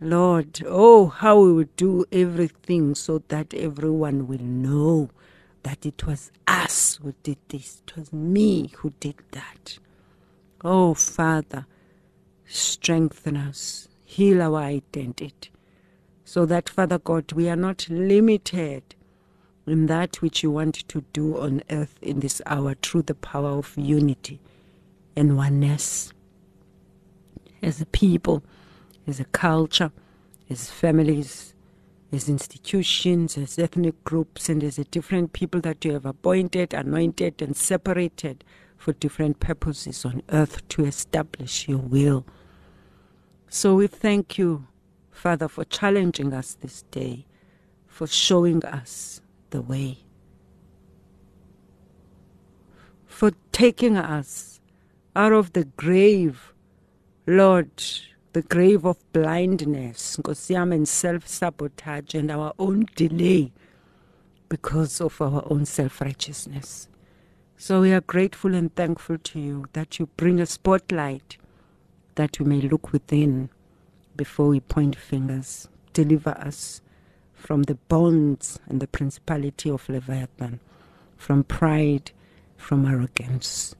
Lord, 0.00 0.62
oh, 0.66 1.06
how 1.06 1.40
we 1.40 1.52
will 1.54 1.68
do 1.76 2.04
everything 2.12 2.94
so 2.94 3.22
that 3.28 3.54
everyone 3.54 4.28
will 4.28 4.42
know 4.42 5.08
that 5.62 5.86
it 5.86 6.06
was 6.06 6.30
us 6.46 7.00
who 7.02 7.14
did 7.22 7.38
this, 7.48 7.80
it 7.86 7.96
was 7.96 8.12
me 8.12 8.70
who 8.76 8.92
did 9.00 9.14
that. 9.30 9.78
Oh, 10.62 10.92
Father, 10.92 11.64
strengthen 12.44 13.38
us, 13.38 13.88
heal 14.04 14.42
our 14.42 14.58
identity, 14.58 15.50
so 16.22 16.44
that, 16.44 16.68
Father 16.68 16.98
God, 16.98 17.32
we 17.32 17.48
are 17.48 17.56
not 17.56 17.88
limited 17.88 18.94
in 19.66 19.86
that 19.86 20.20
which 20.20 20.42
you 20.42 20.50
want 20.50 20.74
to 20.88 21.02
do 21.14 21.38
on 21.38 21.62
earth 21.70 21.98
in 22.02 22.20
this 22.20 22.42
hour 22.44 22.74
through 22.82 23.02
the 23.02 23.14
power 23.14 23.48
of 23.48 23.72
unity 23.78 24.38
and 25.16 25.38
oneness. 25.38 26.13
As 27.64 27.80
a 27.80 27.86
people, 27.86 28.44
as 29.06 29.20
a 29.20 29.24
culture, 29.24 29.90
as 30.50 30.70
families, 30.70 31.54
as 32.12 32.28
institutions, 32.28 33.38
as 33.38 33.58
ethnic 33.58 34.04
groups, 34.04 34.50
and 34.50 34.62
as 34.62 34.76
the 34.76 34.84
different 34.84 35.32
people 35.32 35.60
that 35.62 35.84
you 35.84 35.94
have 35.94 36.04
appointed, 36.04 36.74
anointed, 36.74 37.40
and 37.40 37.56
separated 37.56 38.44
for 38.76 38.92
different 38.92 39.40
purposes 39.40 40.04
on 40.04 40.22
earth 40.28 40.68
to 40.68 40.84
establish 40.84 41.66
your 41.66 41.78
will. 41.78 42.26
So 43.48 43.76
we 43.76 43.86
thank 43.86 44.36
you, 44.36 44.66
Father, 45.10 45.48
for 45.48 45.64
challenging 45.64 46.34
us 46.34 46.58
this 46.60 46.82
day, 46.90 47.24
for 47.86 48.06
showing 48.06 48.64
us 48.64 49.22
the 49.50 49.62
way, 49.62 49.98
for 53.06 53.32
taking 53.52 53.96
us 53.96 54.60
out 55.16 55.32
of 55.32 55.54
the 55.54 55.64
grave, 55.64 56.53
Lord, 57.26 57.82
the 58.34 58.42
grave 58.42 58.84
of 58.84 58.98
blindness, 59.14 60.18
Nkosiam, 60.18 60.74
and 60.74 60.86
self 60.86 61.26
sabotage, 61.26 62.14
and 62.14 62.30
our 62.30 62.52
own 62.58 62.86
delay 62.96 63.50
because 64.50 65.00
of 65.00 65.18
our 65.22 65.42
own 65.50 65.64
self 65.64 66.02
righteousness. 66.02 66.86
So 67.56 67.80
we 67.80 67.94
are 67.94 68.02
grateful 68.02 68.54
and 68.54 68.74
thankful 68.76 69.16
to 69.16 69.40
you 69.40 69.64
that 69.72 69.98
you 69.98 70.10
bring 70.18 70.38
a 70.38 70.44
spotlight 70.44 71.38
that 72.16 72.38
we 72.38 72.44
may 72.44 72.60
look 72.60 72.92
within 72.92 73.48
before 74.16 74.48
we 74.48 74.60
point 74.60 74.94
fingers. 74.94 75.66
Deliver 75.94 76.32
us 76.32 76.82
from 77.32 77.62
the 77.62 77.76
bonds 77.76 78.58
and 78.66 78.80
the 78.80 78.86
principality 78.86 79.70
of 79.70 79.88
Leviathan, 79.88 80.60
from 81.16 81.42
pride, 81.42 82.10
from 82.58 82.84
arrogance. 82.84 83.74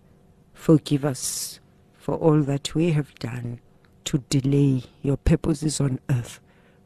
Forgive 0.55 1.05
us 1.05 1.61
for 2.05 2.17
all 2.17 2.43
that 2.43 2.75
we 2.75 2.93
have 2.93 3.15
done 3.15 3.59
to 4.05 4.19
delay 4.29 4.83
your 5.01 5.17
purposes 5.17 5.81
on 5.81 5.99
earth 6.11 6.39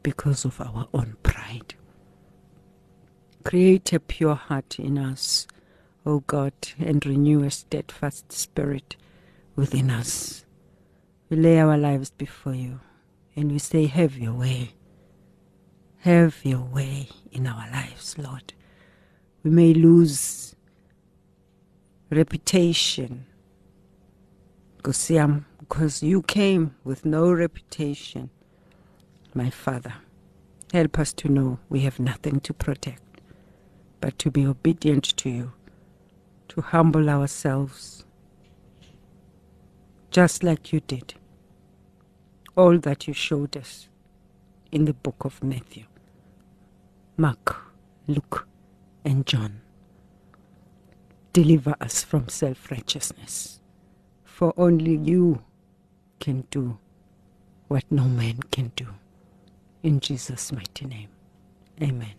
because 0.05 0.45
of 0.45 0.61
our 0.61 0.87
own 0.95 1.17
pride. 1.25 1.75
Create 3.43 3.93
a 3.93 3.99
pure 3.99 4.37
heart 4.37 4.79
in 4.79 4.97
us, 4.97 5.49
O 6.07 6.21
God, 6.21 6.53
and 6.79 7.05
renew 7.05 7.43
a 7.43 7.51
steadfast 7.51 8.31
spirit 8.31 8.95
within 9.57 9.91
us. 9.91 10.45
We 11.29 11.37
lay 11.39 11.59
our 11.59 11.77
lives 11.77 12.13
before 12.13 12.55
you 12.55 12.79
and 13.35 13.51
we 13.51 13.59
say, 13.59 13.87
Have 13.87 14.17
your 14.17 14.35
way. 14.35 14.75
Have 16.03 16.45
your 16.45 16.63
way 16.63 17.09
in 17.33 17.49
our 17.49 17.69
lives, 17.73 18.17
Lord. 18.17 18.55
We 19.43 19.51
may 19.51 19.75
lose 19.75 20.55
reputation 22.09 23.27
because 24.83 26.03
you 26.03 26.23
came 26.23 26.77
with 26.85 27.05
no 27.05 27.33
reputation, 27.33 28.31
my 29.35 29.51
Father. 29.51 29.95
Help 30.73 30.99
us 30.99 31.13
to 31.15 31.29
know 31.29 31.59
we 31.71 31.81
have 31.81 31.99
nothing 32.01 32.41
to 32.41 32.55
protect, 32.55 33.03
but 34.01 34.19
to 34.21 34.31
be 34.31 34.47
obedient 34.47 35.05
to 35.19 35.31
you, 35.31 35.53
to 36.49 36.61
humble 36.61 37.09
ourselves, 37.11 38.05
just 40.11 40.43
like 40.45 40.73
you 40.73 40.81
did. 40.81 41.15
All 42.57 42.79
that 42.79 43.09
you 43.09 43.15
showed 43.15 43.57
us 43.57 43.89
in 44.73 44.85
the 44.87 44.95
book 44.95 45.25
of 45.25 45.43
Matthew, 45.43 45.85
Mark, 47.17 47.57
Luke, 48.09 48.49
and 49.05 49.27
John. 49.27 49.61
Deliver 51.33 51.77
us 51.81 52.05
from 52.05 52.29
self 52.29 52.71
righteousness, 52.71 53.58
for 54.39 54.55
only 54.57 54.95
you 54.95 55.43
can 56.21 56.45
do 56.53 56.79
what 57.67 57.83
no 57.91 58.05
man 58.05 58.39
can 58.53 58.71
do. 58.77 58.87
In 59.83 59.99
Jesus' 59.99 60.53
mighty 60.53 60.87
name, 60.87 61.09
amen. 61.83 62.15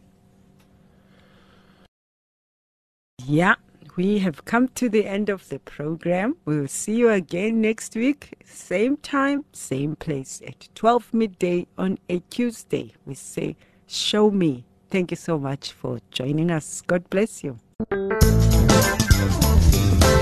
Yeah, 3.24 3.56
we 3.96 4.20
have 4.20 4.44
come 4.44 4.68
to 4.80 4.90
the 4.90 5.06
end 5.06 5.30
of 5.30 5.48
the 5.48 5.60
program. 5.60 6.36
We 6.44 6.60
will 6.60 6.68
see 6.68 6.96
you 6.98 7.10
again 7.10 7.62
next 7.62 7.96
week, 7.96 8.34
same 8.44 8.98
time, 8.98 9.46
same 9.54 9.96
place 9.96 10.42
at 10.46 10.68
12 10.76 11.14
midday 11.14 11.68
on 11.78 12.00
a 12.10 12.20
Tuesday. 12.30 12.92
We 13.06 13.14
say, 13.14 13.56
Show 13.88 14.30
me. 14.30 14.66
Thank 14.90 15.12
you 15.12 15.18
so 15.18 15.40
much 15.40 15.72
for 15.72 16.00
joining 16.12 16.52
us. 16.52 16.82
God 16.82 17.10
bless 17.10 17.46
you. 17.46 17.60